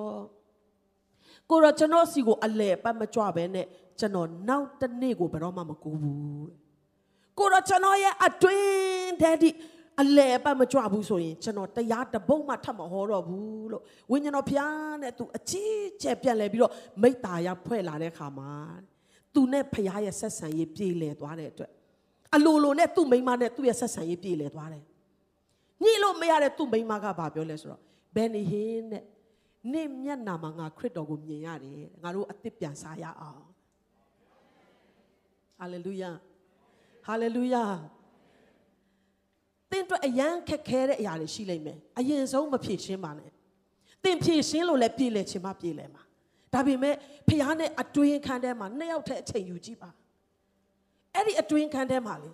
[1.51, 3.67] ကိုရောကျွန်တော်စီကိုအလဲပတ်မကြွပဲနဲ့
[3.99, 6.45] ကျွန်တော်နောက်တစ်နေ့ကိုဘယ်တော့မှမကူဘူး။
[7.39, 9.51] ကိုရောကျွန်တော်ရဲ့အတွင်းတဲ့ဒီ
[10.03, 16.73] အလဲအပတ်မကြွဘူးဆိုရင်ကျွန်တော်တရားတပုတ်မှထပ်မဟောတော့ဘူးလို့ဝိညာဉ်တော်ဖျားနဲ့သူအကြီးကျယ်ပြက်လဲပြီးတော့
[17.03, 18.53] မိတ္တာရဖွဲ့လာတဲ့ခါမှာ
[19.35, 21.73] သူနဲ့ဖျားရဲ့ဆက်ဆံရေးပြေလည်သွားတဲ့အတွက်
[22.35, 24.85] အလိုလိုနဲ့သူ့မိန်းမနဲ့သူ့ရဲ့ဆက်ဆံရေးပြေလည်သွားတယ်
[25.83, 27.83] ညှိလို့မရတဲ့သူ့မိန်းမကဘာပြောလဲဆိုတော့
[28.15, 29.05] ဘယ်နေဟင်းနဲ့
[29.73, 33.43] နေမျက်နာမှာငါခရစ်တော်ကိုမြင်ရတယ်ငါတို့အသစ်ပြန်စားရအောင်
[35.59, 36.11] ဟာလေလုယာ
[37.07, 37.65] ဟာလေလုယာ
[39.77, 43.31] င့်အတွက်အရန်ခက်ခဲတဲ့အရာတွေရှိလိမ့်မယ်အရင်ဆုံးမဖြေရှင်းပါနဲ့
[44.05, 46.03] သင်ဖြေရှင်းလို့လည်းပြည်လဲချင်မှပြည်လဲမှာ
[46.53, 46.95] ဒါပေမဲ့
[47.29, 49.91] ဖះနဲ့အတွင်းခန်းထဲမှာနှစ်ယောက်ထက်အချိန်ယူကြည့်ပါ
[51.15, 52.31] အဲ့ဒီအတွင်းခန်းထဲမှာလေ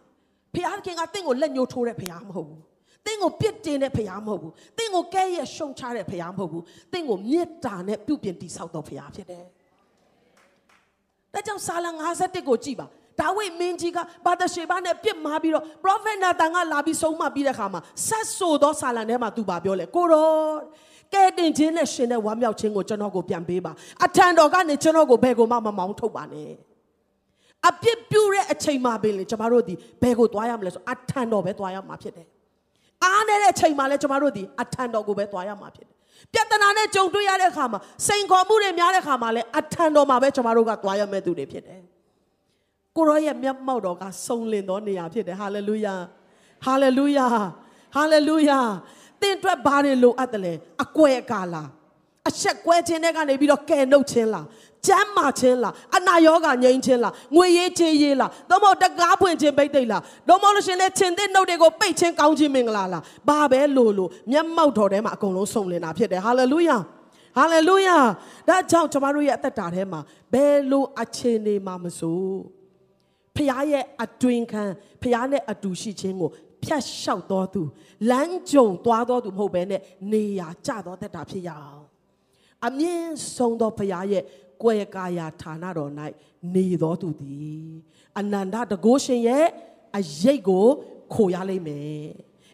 [0.54, 2.62] ဖះခင်ကတင့်ကိုလက်ညှိုးထိုးတဲ့ဖះမဟုတ်ဘူး
[3.06, 9.44] တင့်ကိုပြစ်တင်တဲ့ဖះမဟုတ်ဘူးတင့်ကိုကဲရဲ့ရှုံချတဲ့ဖះမဟုတ်ဘူးတင့်ကိုမေတ္တာနဲ့ပြုပြင်တည်ဆောက်တော်ဖះဖြစ်တယ်
[11.32, 11.86] ဒါကြောင့်စာလ
[12.16, 12.86] 51ကိုကြည့်ပါ
[13.22, 20.28] ဒါဝိမင်းကြီးကဘာတရှေဘနဲ့ပြစ်မှားပြီးတော့ prophet နာတန်ကလာပြီးဆုံးမပြီးတဲ့ခါမှာဆက်ဆိုသောဆာလံထဲမှာသူပါပြောလဲကိုရော
[21.14, 23.72] ကဲတင်ခြင်းနဲ့ရှင်တဲ့ဝမ်းမြောက်ခြင်းကိုကျွန်တော်ကိုပြန်ပေးပါ
[24.04, 26.52] အထံတော်ကနေကျွန်တော်ကိုဘယ်ကိုမှမမောင်းထုတ်ပါနဲ့
[27.68, 32.26] အပြစ်ပြုတဲ့အချိန်မှာပင်လေကျမတို့ဒီဘယ်ကိုသွားရမလဲဆိုအထံတော်ပဲသွားရမှာဖြစ်တယ်
[33.04, 35.96] အားနေတဲ့အချိန်မှာလဲကျမတို့ဒီအထံတော်ကိုပဲသွားရမှာဖြစ်တယ်
[36.34, 41.82] ပြဿနာနဲ့ကြုံတွေ့ရတဲ့အခါမှာစိန်ခေါ်မှုတွေများတဲ့အခါမှာလဲအထံတော်မှာပဲကျမတို့ကသွားရမယ့်သူတွေဖြစ်တယ်
[42.96, 45.94] ကိုရောရဲ့မျက်မှောက်တော်ကစုံလင်သောနေရာဖြစ်တယ်ဟာလေလုယာ
[46.64, 47.26] ဟာလေလုယာ
[47.94, 48.58] ဟာလေလုယာ
[49.20, 50.52] သင်အတွက်ဘာတွေလိုအပ်တယ်လဲ
[50.84, 51.62] အကွယ်ကာလာ
[52.28, 54.46] အဆက်ကွဲခြင်းတဲ့ကနေပြီးတော့ကဲနှုတ်ခြင်းလား
[54.86, 66.76] ကျမ်းမာခြင်းလားအနာရောဂါငြိမ်းခြင်းလားငွေရေးချေးရေးလားသို့မဟုတ်တကားဖွင့်ခြင်းပိတ်သိမ့်လားသို့မဟုတ်လို့ရှရင်လေခြင်းတဲ့နှုတ်တွေကိုပိတ်ခြင်းကောင်းခြင်းမင်္ဂလာလားဘာပဲလို့လို့မျက်မှောက်တော်ထဲမှာအကုန်လုံးစုံလင်တာဖြစ်တယ်ဟာလေလုယာ
[67.36, 67.98] ဟာလေလုယာ
[68.48, 70.00] ဒါကြောင့်ကျွန်တော်တို့ရဲ့အသက်တာထဲမှာ
[70.32, 72.22] ဘယ်လိုအခြေအနေမှမဆို
[73.36, 74.62] ဖခင်ရဲ့အတွင်ခံ
[75.02, 76.30] ဖခင်နဲ့အတူရှိခြင်းကို
[76.64, 77.62] ဖြတ်လျှောက်တော်သူ
[78.10, 79.80] လမ်းကြုံသွားတော်သူမဟုတ်ဘဲနဲ့
[80.12, 81.84] နေရာကျတော်တတ်တာဖြစ်ရအောင်
[82.66, 84.24] အမြင့်ဆုံးသောဖခင်ရဲ့
[84.62, 85.92] ကွယ်ကာယဌာနတော်၌
[86.54, 87.68] နေတော်သူသည်
[88.18, 89.46] အနန္တတကုရှင်ရဲ့
[89.98, 90.66] အရေးကို
[91.14, 92.08] ခိုရလိမ့်မယ်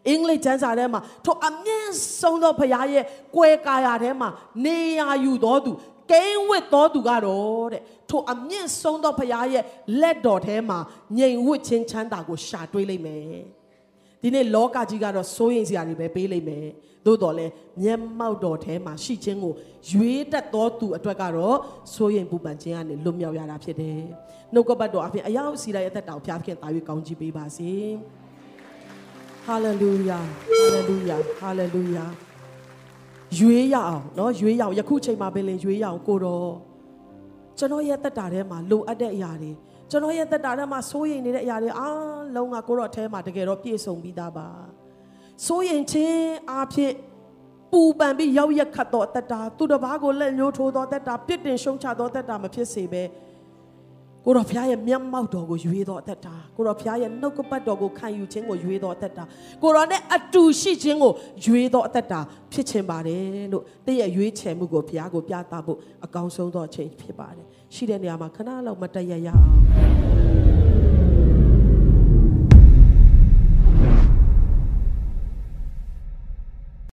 [0.07, 3.05] အင်္ဂလိပ်ကျမ်းစာထဲမှာထိုအမြင့်ဆုံးသောဖခင်ရဲ့
[3.35, 4.29] ကွယ်ကာယထဲမှာ
[4.65, 5.71] နေရာယူတော်သူ
[6.11, 9.63] ကိန်းဝတ်တော်သူကတော့တဲ့ထိုအမြင့်ဆုံးသောဖခင်ရဲ့
[10.01, 10.79] လက်တော်ထဲမှာ
[11.17, 13.23] ငြိမ်ဝတ်ခြင်းချမ်းသာကိုရှာတွေးလိမ့်မယ်
[14.21, 16.67] ဒီနေ့လောကကြီးကတော့စိုးရင်စရာတွေပဲပေးလိမ့်မယ်
[17.05, 17.45] သို့တော်လဲ
[17.81, 19.53] မျက်မှောက်တော်ထဲမှာရှိခြင်းကို
[19.91, 21.57] ရွေးတတ်သောသူအတွက်ကတော့
[21.93, 23.99] စိုးရင်ပူပန်ခြင်းကနေလွတ်မြောက်ရတာဖြစ်တယ်
[24.53, 27.71] နှုတ်ကပတ်တော်အပြင်အရောက်စီလိုက်တဲ့အသက်တာကိုဖျားခင်တာ၍ကောင်းချီးပေးပါစေ
[29.45, 32.28] ဟာလေလု
[33.37, 36.51] ရွေးရအောင်เนาะရွေးရအောင်ယခုချိန်မှာပဲလေရွေးရအောင်ကိုတော့
[37.57, 39.51] ကျွန်တော်ရဲ့တက်တာထဲမှာလိုအပ်တဲ့အရာတွေ
[39.89, 44.47] ကျွန်တော်ရဲ့တက်တာထဲမှာစိုးရိမ်နေတဲ့အရာတွေအားလုံးကကိုတော့အแทမှာတကယ်တော့ပြည့်စုံပြီးသားပါ
[45.47, 46.93] စိုးရိမ်ခြင်းအားဖြင့်
[47.71, 53.03] ပူပန်ပြီးရောက်ရက်ခတ်သောတက်တာသူတစ်ပါးကိုလက်ညှိုးထိုးသောတက်တာပြစ်တင်ရှုံချသောတက်တာမဖြစ်စေဘဲ
[54.25, 59.23] ကိုတော်ဖျားရဲ့မျက်မှောက်တော်ကိုရွေးတော်အသက်တာကိုတော်ဖျားရဲ့နှုတ်ကပတ်တော်ကိုခံယူခြင်းကိုရွေးတော်အသက်တာ
[59.63, 61.13] ကိုတော်နဲ့အတူရှိခြင်းကို
[61.45, 62.19] ရွေးတော်အသက်တာ
[62.51, 70.18] ဖြစ်ခြင်းပါတယ်လို့တည့်ရဲ့ရွေးချယ်မှုကိုဘုရားကိုပြသဖို့အကောင်းဆုံးသောအချိန်ဖြစ်ပါတယ်ရှိတဲ့နေရာမှာခဏလောက်မတည့်ရရအောင်